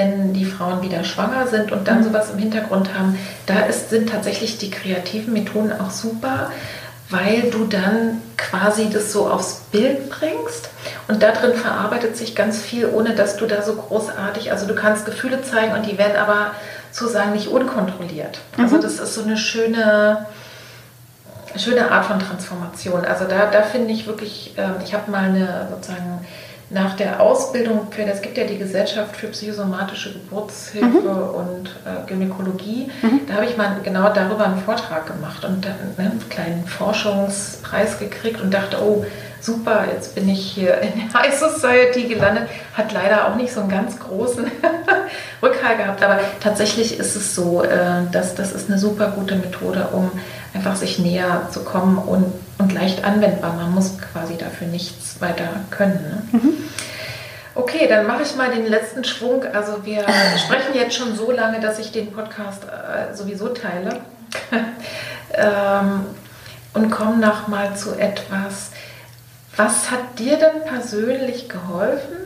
[0.00, 2.04] wenn die Frauen wieder schwanger sind und dann mhm.
[2.04, 6.50] sowas im Hintergrund haben, da ist, sind tatsächlich die kreativen Methoden auch super,
[7.10, 10.70] weil du dann quasi das so aufs Bild bringst
[11.08, 14.74] und da drin verarbeitet sich ganz viel, ohne dass du da so großartig, also du
[14.74, 16.52] kannst Gefühle zeigen und die werden aber
[16.92, 18.38] sozusagen nicht unkontrolliert.
[18.56, 18.80] Also mhm.
[18.80, 20.26] das ist so eine schöne,
[21.56, 23.04] schöne Art von Transformation.
[23.04, 26.24] Also da, da finde ich wirklich, äh, ich habe mal eine sozusagen
[26.70, 31.34] nach der Ausbildung für, es gibt ja die Gesellschaft für psychosomatische Geburtshilfe mhm.
[31.34, 33.20] und äh, Gynäkologie, mhm.
[33.26, 37.98] da habe ich mal genau darüber einen Vortrag gemacht und dann ne, einen kleinen Forschungspreis
[37.98, 39.04] gekriegt und dachte, oh
[39.40, 42.48] super, jetzt bin ich hier in der High Society gelandet.
[42.74, 44.44] Hat leider auch nicht so einen ganz großen
[45.42, 49.88] Rückhalt gehabt, aber tatsächlich ist es so, äh, dass das ist eine super gute Methode,
[49.92, 50.10] um
[50.54, 53.54] einfach sich näher zu kommen und, und leicht anwendbar.
[53.54, 56.28] Man muss quasi dafür nichts weiter können.
[56.32, 56.38] Ne?
[56.38, 56.52] Mhm.
[57.54, 59.44] Okay, dann mache ich mal den letzten Schwung.
[59.52, 60.04] Also wir
[60.44, 64.00] sprechen jetzt schon so lange, dass ich den Podcast äh, sowieso teile.
[65.32, 66.06] ähm,
[66.72, 68.70] und kommen noch mal zu etwas.
[69.56, 72.16] Was hat dir denn persönlich geholfen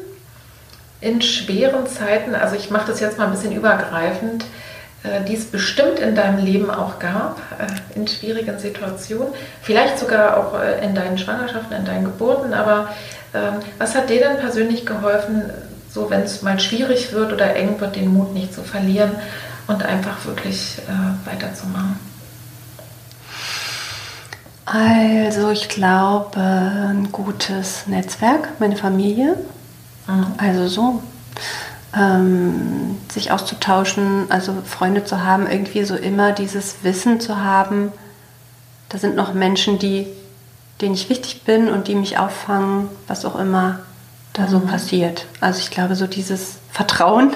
[1.01, 2.35] in schweren Zeiten?
[2.35, 4.45] Also ich mache das jetzt mal ein bisschen übergreifend
[5.29, 9.29] die es bestimmt in deinem Leben auch gab, äh, in schwierigen Situationen,
[9.61, 12.55] vielleicht sogar auch äh, in deinen Schwangerschaften, in deinen Geburten.
[12.55, 12.89] Aber
[13.35, 15.43] ähm, was hat dir denn persönlich geholfen,
[15.91, 19.13] so wenn es mal schwierig wird oder eng wird, den Mut nicht zu verlieren
[19.67, 20.79] und einfach wirklich
[21.25, 21.99] weiterzumachen?
[24.67, 29.37] Also ich glaube, ein gutes Netzwerk, meine Familie.
[30.07, 30.27] Mhm.
[30.37, 31.03] Also so
[31.97, 37.92] ähm, sich auszutauschen, also Freunde zu haben, irgendwie so immer dieses Wissen zu haben,
[38.88, 40.07] da sind noch Menschen, die,
[40.80, 43.80] denen ich wichtig bin und die mich auffangen, was auch immer
[44.32, 44.49] da mhm.
[44.49, 45.26] so passiert.
[45.40, 47.28] Also ich glaube, so dieses Vertrauen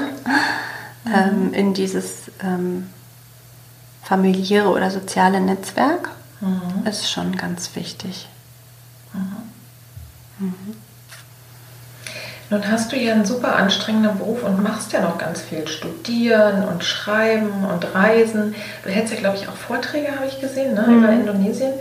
[1.05, 1.13] mhm.
[1.15, 2.89] ähm, in dieses ähm,
[4.03, 6.87] familiäre oder soziale Netzwerk mhm.
[6.87, 8.29] ist schon ganz wichtig.
[10.39, 10.75] Mhm.
[12.51, 16.65] Nun hast du ja einen super anstrengenden Beruf und machst ja noch ganz viel Studieren
[16.65, 18.55] und Schreiben und Reisen.
[18.83, 20.99] Du hältst ja, glaube ich, auch Vorträge, habe ich gesehen, ne, mhm.
[20.99, 21.73] über Indonesien.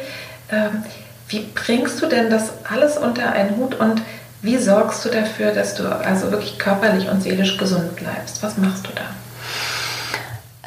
[0.51, 0.83] Ähm,
[1.29, 4.01] wie bringst du denn das alles unter einen Hut und
[4.41, 8.43] wie sorgst du dafür, dass du also wirklich körperlich und seelisch gesund bleibst?
[8.43, 9.01] Was machst du da?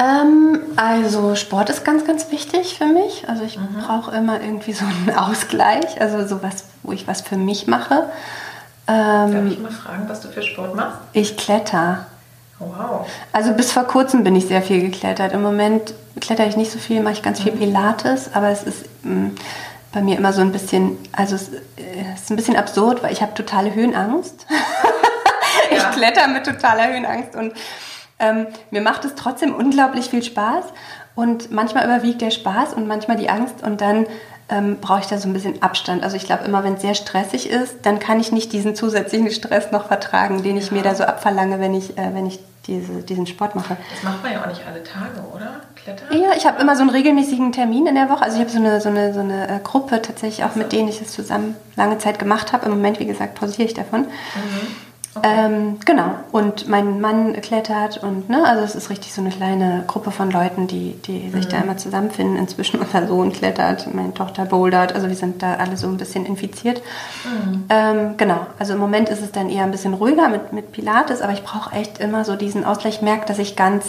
[0.01, 3.29] Ähm, also Sport ist ganz, ganz wichtig für mich.
[3.29, 3.83] Also ich mhm.
[3.87, 8.05] brauche immer irgendwie so einen Ausgleich, also sowas, wo ich was für mich mache.
[8.87, 10.99] Ähm, Darf ich mal fragen, was du für Sport machst?
[11.13, 12.07] Ich kletter.
[12.59, 13.07] Oh, wow.
[13.33, 15.33] Also bis vor kurzem bin ich sehr viel geklettert.
[15.33, 17.59] Im Moment kletter ich nicht so viel, mache ich ganz viel mhm.
[17.59, 19.35] Pilates, aber es ist mh, mm,
[19.93, 21.59] bei mir immer so ein bisschen, also es, äh,
[22.15, 24.47] es ist ein bisschen absurd, weil ich habe totale Höhenangst.
[25.71, 25.77] Ja.
[25.77, 27.53] ich kletter mit totaler Höhenangst und
[28.19, 30.65] ähm, mir macht es trotzdem unglaublich viel Spaß
[31.15, 34.07] und manchmal überwiegt der Spaß und manchmal die Angst und dann
[34.51, 36.03] ähm, brauche ich da so ein bisschen Abstand.
[36.03, 39.31] Also ich glaube immer, wenn es sehr stressig ist, dann kann ich nicht diesen zusätzlichen
[39.31, 40.75] Stress noch vertragen, den ich ja.
[40.75, 43.77] mir da so abverlange, wenn ich, äh, wenn ich diese, diesen Sport mache.
[43.91, 45.61] Das macht man ja auch nicht alle Tage, oder?
[45.75, 46.09] Klettern?
[46.21, 48.23] Ja, ich habe immer so einen regelmäßigen Termin in der Woche.
[48.23, 50.59] Also ich habe so eine, so eine, so eine äh, Gruppe tatsächlich auch, also.
[50.59, 52.67] mit denen ich das zusammen lange Zeit gemacht habe.
[52.67, 54.03] Im Moment, wie gesagt, pausiere ich davon.
[54.03, 54.90] Mhm.
[55.13, 55.29] Okay.
[55.29, 56.15] Ähm, genau.
[56.31, 60.31] Und mein Mann klettert und ne, also es ist richtig so eine kleine Gruppe von
[60.31, 61.51] Leuten, die, die sich mhm.
[61.51, 62.37] da immer zusammenfinden.
[62.37, 66.27] Inzwischen unser Sohn klettert, meine Tochter bouldert, also wir sind da alle so ein bisschen
[66.27, 66.81] infiziert.
[67.25, 67.65] Mhm.
[67.69, 68.47] Ähm, genau.
[68.61, 71.43] Also im Moment ist es dann eher ein bisschen ruhiger mit, mit Pilates, aber ich
[71.43, 72.97] brauche echt immer so diesen Ausgleich.
[72.97, 73.87] Ich merke, dass ich ganz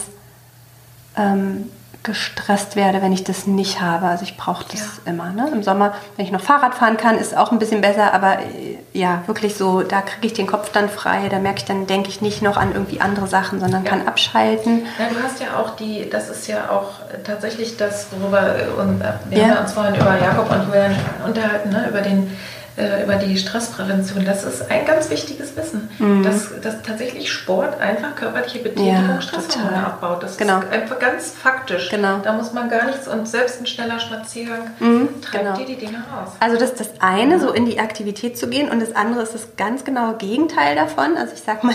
[1.16, 1.68] ähm,
[2.02, 4.06] gestresst werde, wenn ich das nicht habe.
[4.06, 5.12] Also ich brauche das ja.
[5.12, 5.30] immer.
[5.30, 5.48] Ne?
[5.52, 8.78] Im Sommer, wenn ich noch Fahrrad fahren kann, ist auch ein bisschen besser, aber äh,
[8.92, 12.08] ja, wirklich so, da kriege ich den Kopf dann frei, da merke ich dann, denke
[12.08, 13.90] ich nicht noch an irgendwie andere Sachen, sondern ja.
[13.90, 14.86] kann abschalten.
[14.98, 16.90] Ja, du hast ja auch die, das ist ja auch
[17.24, 19.48] tatsächlich das, worüber und, äh, wir ja.
[19.48, 21.86] haben uns vorhin über Jakob und Julian unterhalten, ne?
[21.88, 22.36] über den
[22.76, 24.24] äh, über die Stressprävention.
[24.24, 26.22] Das ist ein ganz wichtiges Wissen, mhm.
[26.22, 30.22] dass, dass tatsächlich Sport einfach körperliche Betätigung ja, Stresshormone abbaut.
[30.22, 30.60] Das genau.
[30.60, 31.90] ist einfach ganz faktisch.
[31.90, 32.18] Genau.
[32.18, 35.56] Da muss man gar nichts und selbst ein schneller Spaziergang mhm, treibt genau.
[35.56, 36.30] dir die Dinge raus.
[36.40, 39.34] Also das ist das eine, so in die Aktivität zu gehen und das andere ist
[39.34, 41.16] das ganz genaue Gegenteil davon.
[41.16, 41.74] Also ich sag mal,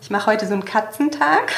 [0.00, 1.52] ich mache heute so einen Katzentag.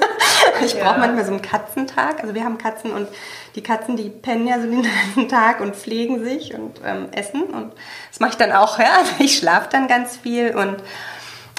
[0.64, 0.84] ich ja.
[0.84, 2.22] brauche manchmal so einen Katzentag.
[2.22, 3.08] Also wir haben Katzen und
[3.54, 4.82] die Katzen, die pennen ja so den
[5.14, 7.42] ganzen Tag und pflegen sich und ähm, essen.
[7.42, 7.72] Und
[8.10, 8.78] das mache ich dann auch.
[8.82, 8.96] Ja?
[8.98, 10.76] Also ich schlafe dann ganz viel und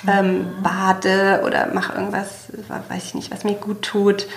[0.07, 0.63] ähm, mhm.
[0.63, 2.47] bade oder mache irgendwas,
[2.89, 4.27] weiß ich nicht, was mir gut tut.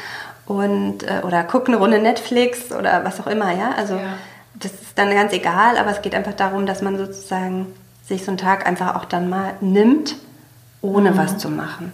[0.47, 3.73] und äh, oder guck eine Runde Netflix oder was auch immer, ja.
[3.77, 4.15] Also Ja.
[4.55, 7.67] das ist dann ganz egal, aber es geht einfach darum, dass man sozusagen
[8.07, 10.15] sich so einen Tag einfach auch dann mal nimmt,
[10.83, 11.17] ohne Mhm.
[11.17, 11.93] was zu machen.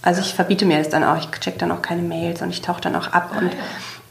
[0.00, 2.62] Also ich verbiete mir das dann auch, ich check dann auch keine Mails und ich
[2.62, 3.32] tauche dann auch ab.
[3.34, 3.50] Ah, und.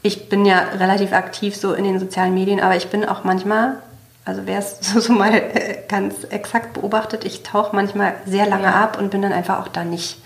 [0.02, 3.76] Ich bin ja relativ aktiv so in den sozialen Medien, aber ich bin auch manchmal,
[4.24, 8.64] also wer es so, so mal äh, ganz exakt beobachtet, ich tauche manchmal sehr lange
[8.64, 8.82] Ja.
[8.82, 10.20] ab und bin dann einfach auch da nicht.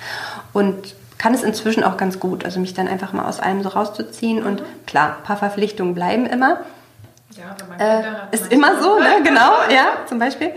[0.52, 3.68] Und kann es inzwischen auch ganz gut, also mich dann einfach mal aus allem so
[3.68, 4.42] rauszuziehen.
[4.44, 6.58] Und klar, ein paar Verpflichtungen bleiben immer.
[7.30, 9.22] Ja, wenn man Äh, Kinder hat, ist immer so, ne?
[9.22, 10.50] genau, ja, zum Beispiel.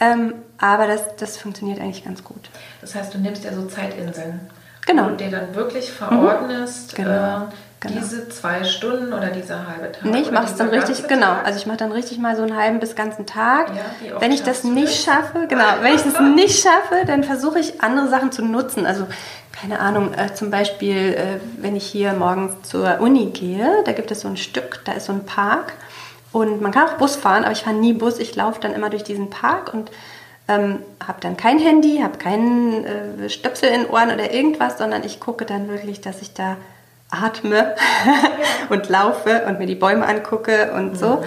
[0.00, 2.48] Ähm, aber das, das funktioniert eigentlich ganz gut.
[2.80, 4.48] Das heißt, du nimmst ja so Zeitinseln.
[4.86, 5.08] Genau.
[5.08, 7.40] Du dir dann wirklich verordnest, Genau, äh,
[7.80, 8.00] genau.
[8.00, 10.04] diese zwei Stunden oder dieser halbe Tag.
[10.04, 11.26] Nee, ich mache es dann richtig, genau.
[11.26, 11.46] Tag.
[11.46, 13.70] Also ich mache dann richtig mal so einen halben bis ganzen Tag.
[13.74, 17.80] Ja, wenn ich das nicht schaffe, genau, wenn ich das nicht schaffe, dann versuche ich
[17.82, 18.86] andere Sachen zu nutzen.
[18.86, 19.06] Also
[19.60, 24.10] keine Ahnung, äh, zum Beispiel, äh, wenn ich hier morgens zur Uni gehe, da gibt
[24.10, 25.72] es so ein Stück, da ist so ein Park
[26.32, 28.18] und man kann auch Bus fahren, aber ich fahre nie Bus.
[28.18, 29.90] Ich laufe dann immer durch diesen Park und
[30.46, 35.04] ähm, habe dann kein Handy, habe keinen äh, Stöpsel in den Ohren oder irgendwas, sondern
[35.04, 36.56] ich gucke dann wirklich, dass ich da
[37.10, 37.74] atme
[38.68, 41.22] und laufe und mir die Bäume angucke und so.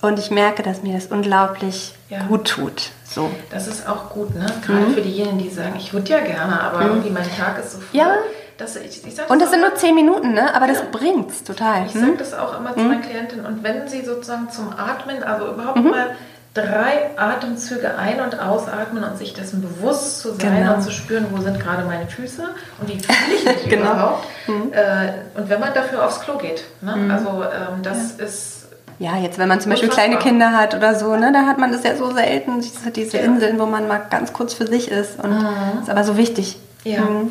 [0.00, 2.20] Und ich merke, dass mir das unglaublich Ja.
[2.28, 2.90] gut tut.
[3.04, 3.30] So.
[3.50, 4.46] Das ist auch gut, ne?
[4.64, 7.78] Gerade für diejenigen, die sagen, ich würde ja gerne, aber irgendwie mein Tag ist so
[7.78, 7.88] voll.
[8.00, 8.14] Ja.
[8.58, 10.54] Dass ich, ich Und das sind nur zehn Minuten, ne?
[10.54, 10.84] Aber das Ja.
[10.90, 11.86] bringt's total.
[11.86, 12.00] Ich Hm?
[12.00, 13.46] sage das auch immer zu meinen Klientinnen.
[13.46, 16.16] Und wenn sie sozusagen zum Atmen, also überhaupt mal
[16.62, 20.74] drei Atemzüge ein- und ausatmen und sich dessen bewusst zu sein Genau.
[20.74, 22.42] und zu spüren, wo sind gerade meine Füße
[22.80, 23.92] und wie fühle ich mich Genau.
[23.92, 24.26] überhaupt.
[24.48, 26.64] Äh, und wenn man dafür aufs Klo geht.
[26.80, 26.94] Ne?
[27.12, 28.66] Also ähm, das ist
[28.98, 31.70] Ja, jetzt wenn man zum Beispiel kleine Kinder hat oder so, ne, da hat man
[31.72, 33.24] das ja so selten, diese, diese Ja.
[33.24, 35.18] Inseln, wo man mal ganz kurz für sich ist.
[35.22, 36.58] Und das ist aber so wichtig.
[36.84, 37.02] Ja.
[37.02, 37.30] Mhm.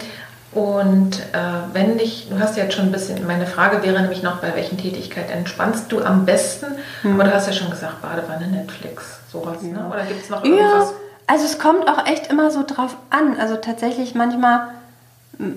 [0.58, 4.24] Und äh, wenn dich, du hast ja jetzt schon ein bisschen, meine Frage wäre nämlich
[4.24, 6.66] noch, bei welchen Tätigkeit entspannst du am besten?
[7.04, 7.14] Mhm.
[7.14, 9.62] Aber du hast ja schon gesagt, Badewanne, Netflix, sowas.
[9.62, 9.86] Ne?
[9.88, 10.94] Oder gibt es noch Ja, irgendwas?
[11.28, 13.40] also es kommt auch echt immer so drauf an.
[13.40, 14.70] Also tatsächlich manchmal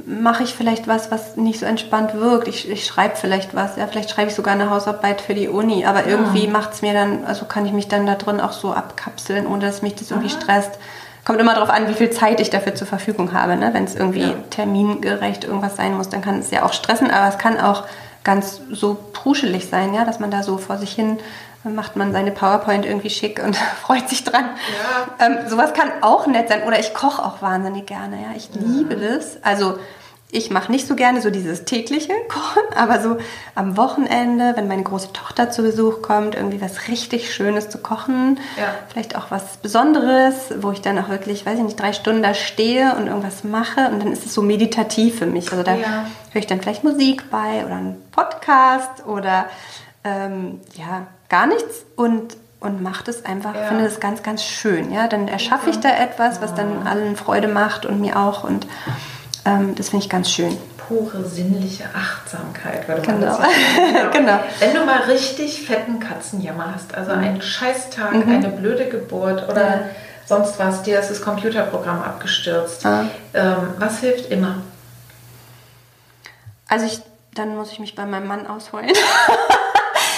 [0.04, 2.46] mache ich vielleicht was, was nicht so entspannt wirkt.
[2.48, 5.86] Ich, ich schreibe vielleicht was, ja, vielleicht schreibe ich sogar eine Hausarbeit für die Uni,
[5.86, 8.74] aber irgendwie macht es mir dann, also kann ich mich dann da drin auch so
[8.74, 10.72] abkapseln, ohne dass mich das irgendwie stresst.
[11.30, 13.54] Kommt immer darauf an, wie viel Zeit ich dafür zur Verfügung habe.
[13.54, 13.72] Ne?
[13.72, 14.34] Wenn es irgendwie Ja.
[14.50, 17.84] termingerecht irgendwas sein muss, dann kann es ja auch stressen, aber es kann auch
[18.24, 21.20] ganz so pruschelig sein, ja, dass man da so vor sich hin
[21.62, 24.46] dann macht man seine PowerPoint irgendwie schick und freut sich dran.
[25.20, 25.24] Ja.
[25.26, 26.64] Ähm, sowas kann auch nett sein.
[26.64, 28.16] Oder ich koche auch wahnsinnig gerne.
[28.16, 29.38] Ja, ich liebe das.
[29.44, 29.78] Also
[30.32, 33.16] ich mache nicht so gerne so dieses tägliche Kochen, aber so
[33.54, 38.38] am Wochenende, wenn meine große Tochter zu Besuch kommt, irgendwie was richtig Schönes zu kochen.
[38.56, 38.74] Ja.
[38.88, 42.34] Vielleicht auch was Besonderes, wo ich dann auch wirklich, weiß ich nicht, drei Stunden da
[42.34, 43.88] stehe und irgendwas mache.
[43.90, 45.50] Und dann ist es so meditativ für mich.
[45.50, 46.06] Also da Ja.
[46.32, 49.46] höre ich dann vielleicht Musik bei oder einen Podcast oder
[50.04, 53.64] ähm, ja, gar nichts und, und mache das einfach, Ja.
[53.64, 54.92] finde das ganz, ganz schön.
[54.92, 55.08] Ja?
[55.08, 58.66] Dann erschaffe ich da etwas, was dann allen Freude macht und mir auch und
[59.44, 60.56] ähm, das finde ich ganz schön.
[60.76, 63.26] Pure sinnliche Achtsamkeit, würde man Genau.
[63.32, 63.52] das sagen.
[64.12, 64.40] Genau.
[64.58, 69.82] Wenn du mal richtig fetten Katzenjammer hast, also einen Scheißtag, eine blöde Geburt oder Mhm.
[69.82, 69.90] Ja.
[70.26, 72.84] sonst was, dir ist das Computerprogramm abgestürzt.
[72.86, 73.04] Ah.
[73.34, 74.56] Ähm, was hilft immer?
[76.68, 77.00] Also ich,
[77.34, 78.46] dann muss ich mich bei meinem Mann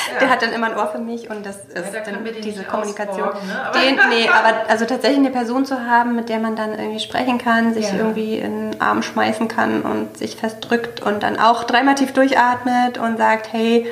[0.04, 0.20] ausheulen.
[0.20, 3.28] Der hat dann immer ein Ohr für mich und das ist können dann diese Kommunikation.
[3.28, 3.64] ne?
[3.66, 7.00] Aber- Den, nee, aber also tatsächlich eine Person zu haben, mit der man dann irgendwie
[7.00, 7.96] sprechen kann, sich Ja.
[7.98, 12.98] irgendwie in den Arm schmeißen kann und sich festdrückt und dann auch dreimal tief durchatmet
[12.98, 13.86] und sagt, hey,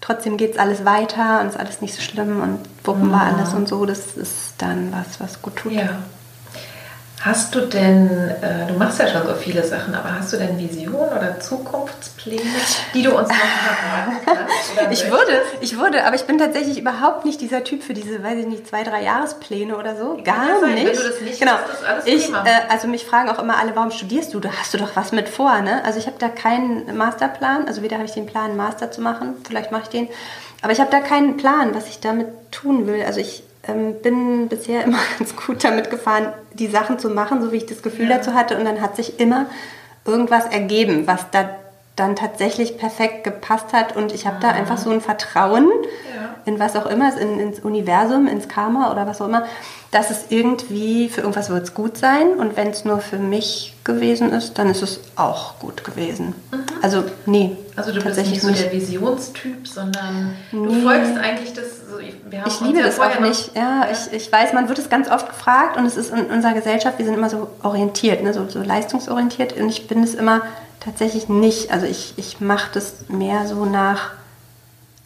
[0.00, 3.68] trotzdem geht's alles weiter und ist alles nicht so schlimm und wuppen wir alles und
[3.68, 3.86] so.
[3.86, 5.72] Das ist dann was, was gut tut.
[5.72, 6.00] Ja.
[7.24, 10.58] Hast du denn, äh, du machst ja schon so viele Sachen, aber hast du denn
[10.58, 12.42] Visionen oder Zukunftspläne,
[12.94, 14.90] die du uns noch verraten kannst?
[14.90, 18.38] Ich würde, ich würde, aber ich bin tatsächlich überhaupt nicht dieser Typ für diese, weiß
[18.40, 20.18] ich nicht, zwei, drei Jahrespläne oder so.
[20.24, 20.86] Gar sein, nicht.
[20.86, 21.52] wenn du das nicht genau.
[21.52, 24.40] hast, ist alles ich, äh, also mich fragen auch immer alle, warum studierst du?
[24.40, 25.84] Da hast du doch was mit vor, ne?
[25.84, 27.68] Also ich habe da keinen Masterplan.
[27.68, 30.08] Also weder habe ich den Plan, einen Master zu machen, vielleicht mache ich den.
[30.62, 33.04] Aber ich habe da keinen Plan, was ich damit tun will.
[33.06, 37.52] Also ich ähm, bin bisher immer ganz gut damit gefahren, die Sachen zu machen, so
[37.52, 38.16] wie ich das Gefühl Ja.
[38.18, 38.56] dazu hatte.
[38.58, 39.46] Und dann hat sich immer
[40.04, 41.48] irgendwas ergeben, was da
[41.94, 43.94] dann tatsächlich perfekt gepasst hat.
[43.96, 45.70] Und ich habe da einfach so ein Vertrauen
[46.14, 46.34] Ja.
[46.46, 49.44] in was auch immer, in, ins Universum, ins Karma oder was auch immer,
[49.92, 52.30] dass es irgendwie, für irgendwas wird es gut sein.
[52.38, 56.34] Und wenn es nur für mich gewesen ist, dann ist es auch gut gewesen.
[56.80, 60.66] Also, nee, also du bist nicht so der Visionstyp, sondern nee.
[60.66, 61.64] du folgst eigentlich das.
[61.90, 63.54] So, ich liebe ja das auch nicht.
[63.54, 66.24] Ja, ja, Ich, ich weiß, man wird es ganz oft gefragt und es ist in
[66.24, 70.14] unserer Gesellschaft, wir sind immer so orientiert, ne, so, so leistungsorientiert und ich bin es
[70.14, 70.40] immer
[70.80, 71.70] tatsächlich nicht.
[71.70, 74.12] Also ich, ich mache das mehr so nach,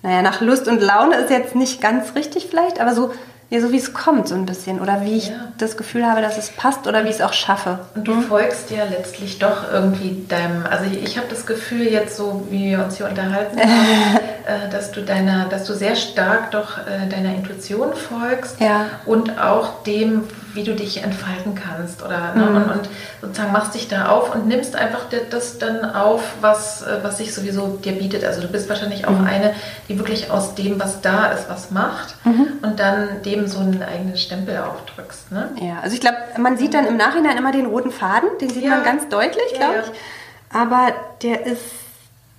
[0.02, 3.10] naja, nach Lust und Laune ist jetzt nicht ganz richtig vielleicht, aber so
[3.48, 4.80] ja, so wie es kommt, so ein bisschen.
[4.80, 5.52] Oder wie ich ja.
[5.58, 7.78] das Gefühl habe, dass es passt oder wie ich es auch schaffe.
[7.94, 8.22] Und du mhm.
[8.22, 12.70] folgst ja letztlich doch irgendwie deinem, also ich, ich habe das Gefühl jetzt so, wie
[12.70, 17.34] wir uns hier unterhalten, äh, dass du deiner, dass du sehr stark doch äh, deiner
[17.34, 18.86] Intuition folgst ja.
[19.04, 20.24] und auch dem,
[20.56, 22.02] wie du dich entfalten kannst.
[22.02, 22.46] Oder, ne?
[22.46, 22.56] mhm.
[22.56, 22.88] und, und,
[23.20, 27.32] sozusagen machst dich da auf und nimmst einfach das dann auf, was, äh, was sich
[27.32, 28.24] sowieso dir bietet.
[28.24, 29.26] Also du bist wahrscheinlich auch mhm.
[29.26, 29.54] eine,
[29.88, 32.48] die wirklich aus dem, was da ist, was macht mhm.
[32.62, 35.30] und dann dem so einen eigenen Stempel aufdrückst.
[35.30, 35.50] Ne?
[35.60, 38.64] Ja, also ich glaube, man sieht dann im Nachhinein immer den roten Faden, den sieht
[38.64, 38.70] ja.
[38.70, 39.84] man ganz deutlich, glaube ja, ja.
[39.84, 40.56] ich.
[40.56, 40.92] Aber
[41.22, 41.62] der ist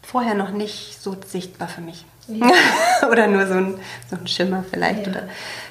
[0.01, 2.05] vorher noch nicht so sichtbar für mich.
[2.27, 2.49] Ja.
[3.11, 5.05] oder nur so ein, so ein Schimmer vielleicht.
[5.05, 5.11] Ja.
[5.11, 5.23] Oder,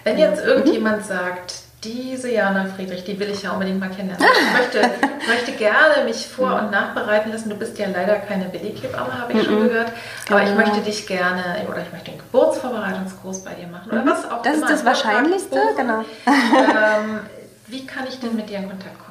[0.05, 1.09] Wenn jetzt irgendjemand mhm.
[1.09, 1.55] sagt,
[1.87, 4.26] diese Jana Friedrich, die will ich ja unbedingt mal kennenlernen.
[4.26, 4.91] Ich möchte,
[5.28, 7.49] möchte gerne mich vor- und nachbereiten lassen.
[7.49, 9.68] Du bist ja leider keine Beleghebamme, habe ich schon mhm.
[9.68, 9.93] gehört.
[10.28, 10.61] Aber ich genau.
[10.61, 13.91] möchte dich gerne, oder ich möchte den Geburtsvorbereitungskurs bei dir machen.
[13.91, 14.09] Oder mhm.
[14.09, 14.66] was auch das immer.
[14.66, 16.01] Ist das Wahrscheinlichste, genau.
[16.26, 17.20] Ähm,
[17.68, 19.07] wie kann ich denn mit dir in Kontakt kommen?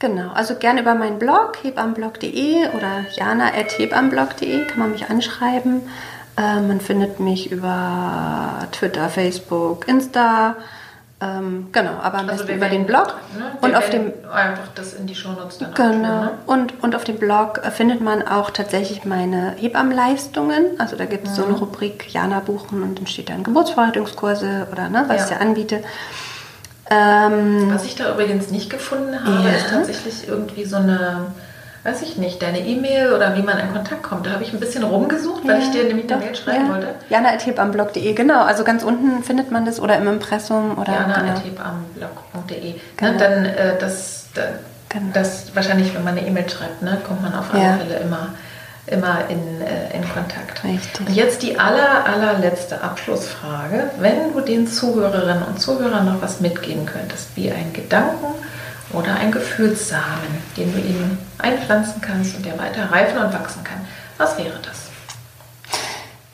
[0.00, 5.82] Genau, also gerne über meinen Blog, hebamblog.de oder jana.hebamblog.de kann man mich anschreiben.
[6.36, 10.56] Äh, man findet mich über Twitter, Facebook, Insta.
[11.20, 13.16] Ähm, genau, aber am also besten über den Blog.
[13.36, 13.50] Ne?
[13.60, 15.92] Und auf dem einfach das in die Shownotes dann Genau.
[15.98, 16.30] ne?
[16.46, 20.78] und, und auf dem Blog äh, findet man auch tatsächlich meine Hebammenleistungen.
[20.78, 21.36] Also da gibt es mhm.
[21.36, 21.58] so eine mhm.
[21.58, 25.24] Rubrik Jana buchen und dann steht dann Geburtsvorbereitungskurse oder ne, was ja.
[25.24, 25.82] ich da anbiete.
[26.88, 29.54] Ähm, was ich da übrigens nicht gefunden habe, ja.
[29.56, 31.26] ist tatsächlich irgendwie so eine
[31.88, 34.26] weiß ich nicht, deine E-Mail oder wie man in Kontakt kommt.
[34.26, 36.72] Da habe ich ein bisschen rumgesucht, weil ja, ich dir nämlich eine Mail schreiben ja.
[36.72, 36.88] wollte.
[37.08, 38.42] Jana.hebamblog.de, genau.
[38.42, 40.92] Also ganz unten findet man das oder im Impressum oder.
[40.92, 42.74] Jana.hebamblog.de.
[42.96, 43.12] Genau.
[43.12, 44.42] Ne, dann äh, das, da,
[44.88, 45.06] genau.
[45.14, 47.76] das wahrscheinlich, wenn man eine E-Mail schreibt, ne, kommt man auf alle ja.
[47.76, 48.28] Fälle immer
[48.90, 50.64] immer in, äh, in Kontakt.
[50.64, 51.06] Richtig.
[51.06, 53.90] Und jetzt die aller, allerletzte Abschlussfrage.
[53.98, 58.28] Wenn du den Zuhörerinnen und Zuhörern noch was mitgeben könntest, wie ein Gedanken
[58.92, 63.86] oder ein Gefühlssamen, den du ihm einpflanzen kannst und der weiter reifen und wachsen kann.
[64.16, 64.88] Was wäre das?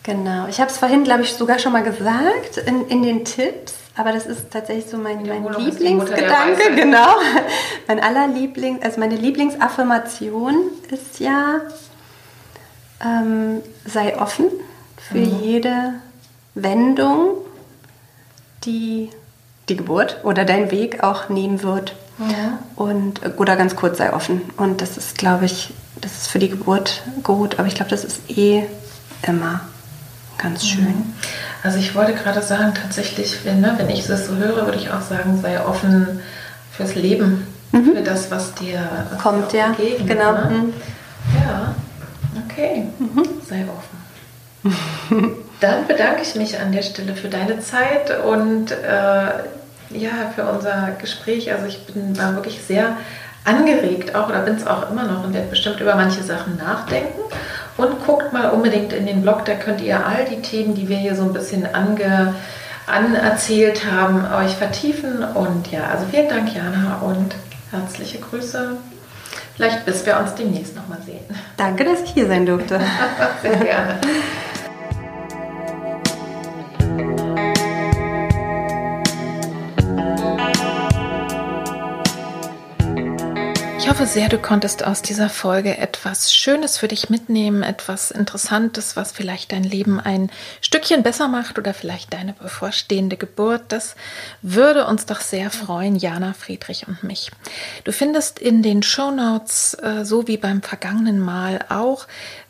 [0.02, 3.74] Genau, ich habe es vorhin, glaube ich, sogar schon mal gesagt in, in den Tipps,
[3.96, 7.14] aber das ist tatsächlich so mein, mein Lieblingsgedanke, genau.
[7.86, 10.56] Mein allerliebling, also meine Lieblingsaffirmation
[10.90, 11.60] ist ja,
[13.04, 14.46] ähm, sei offen
[14.96, 15.40] für mhm.
[15.42, 15.92] jede
[16.54, 17.36] Wendung,
[18.64, 19.10] die
[19.68, 21.94] die Geburt oder dein Weg auch nehmen wird.
[22.18, 22.58] Ja.
[22.76, 24.42] Und, oder ganz kurz sei offen.
[24.56, 28.04] Und das ist, glaube ich, das ist für die Geburt gut, aber ich glaube, das
[28.04, 28.64] ist eh
[29.22, 29.60] immer
[30.38, 30.68] ganz mhm.
[30.68, 31.14] schön.
[31.62, 34.90] Also ich wollte gerade sagen, tatsächlich, wenn, ne, wenn ich das so höre, würde ich
[34.90, 36.20] auch sagen, sei offen
[36.72, 37.96] fürs Leben, mhm.
[37.96, 40.32] für das, was dir was kommt, dir ja, begegnet, genau.
[40.32, 40.50] Ne?
[40.50, 40.72] Mhm.
[41.42, 41.74] Ja,
[42.44, 43.24] okay, mhm.
[43.48, 44.04] sei offen.
[45.60, 49.28] Dann bedanke ich mich an der Stelle für deine Zeit und äh,
[49.90, 51.52] ja, für unser Gespräch.
[51.52, 52.96] Also ich bin, war wirklich sehr
[53.44, 57.20] angeregt auch oder bin es auch immer noch und werde bestimmt über manche Sachen nachdenken.
[57.76, 60.96] Und guckt mal unbedingt in den Blog, da könnt ihr all die Themen, die wir
[60.96, 62.34] hier so ein bisschen ange,
[62.86, 65.24] anerzählt haben, euch vertiefen.
[65.24, 67.34] Und ja, also vielen Dank, Jana, und
[67.72, 68.76] herzliche Grüße.
[69.56, 71.24] Vielleicht bis wir uns demnächst nochmal sehen.
[71.56, 72.80] Danke, dass ich hier sein durfte.
[73.42, 74.00] Sehr gerne.
[83.84, 88.96] Ich hoffe sehr, du konntest aus dieser Folge etwas Schönes für dich mitnehmen, etwas Interessantes,
[88.96, 90.30] was vielleicht dein Leben ein
[90.62, 93.60] Stückchen besser macht oder vielleicht deine bevorstehende Geburt.
[93.68, 93.94] Das
[94.40, 97.30] würde uns doch sehr freuen, Jana, Friedrich und mich.
[97.84, 102.06] Du findest in den Show Notes, äh, so wie beim vergangenen Mal auch,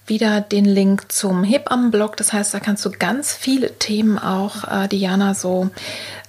[0.07, 2.16] wieder den Link zum Hebammenblog.
[2.16, 5.70] Das heißt, da kannst du ganz viele Themen auch, äh, die Jana so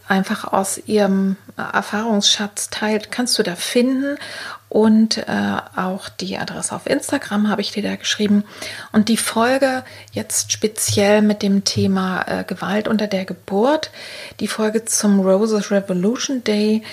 [0.07, 4.17] einfach aus ihrem Erfahrungsschatz teilt, kannst du da finden
[4.69, 8.43] und äh, auch die Adresse auf Instagram habe ich dir da geschrieben.
[8.91, 13.89] Und die Folge jetzt speziell mit dem Thema äh, Gewalt unter der Geburt,
[14.39, 16.84] die Folge zum Roses Revolution Day,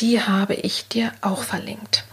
[0.00, 2.04] die habe ich dir auch verlinkt.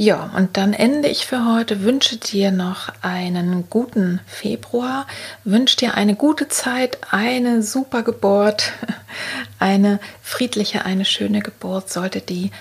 [0.00, 5.08] Ja, und dann ende ich für heute, wünsche dir noch einen guten Februar,
[5.42, 8.74] wünsche dir eine gute Zeit, eine super Geburt,
[9.58, 12.52] eine friedliche, eine schöne Geburt sollte die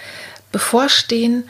[0.52, 1.48] bevorstehen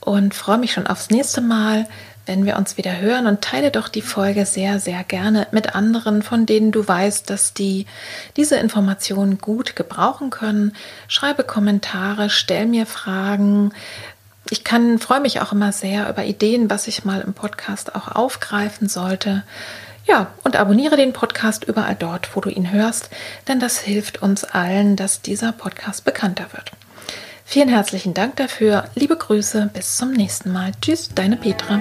[0.00, 1.86] und freue mich schon aufs nächste Mal,
[2.26, 6.22] wenn wir uns wieder hören und teile doch die Folge sehr, sehr gerne mit anderen,
[6.22, 7.86] von denen du weißt, dass die
[8.36, 10.74] diese Informationen gut gebrauchen können.
[11.06, 13.72] Schreibe Kommentare, stell mir Fragen.
[14.50, 18.08] Ich kann, freue mich auch immer sehr über Ideen, was ich mal im Podcast auch
[18.08, 19.44] aufgreifen sollte.
[20.06, 23.10] Ja, und abonniere den Podcast überall dort, wo du ihn hörst,
[23.46, 26.72] denn das hilft uns allen, dass dieser Podcast bekannter wird.
[27.44, 28.84] Vielen herzlichen Dank dafür.
[28.94, 30.72] Liebe Grüße, bis zum nächsten Mal.
[30.80, 31.80] Tschüss, deine Petra.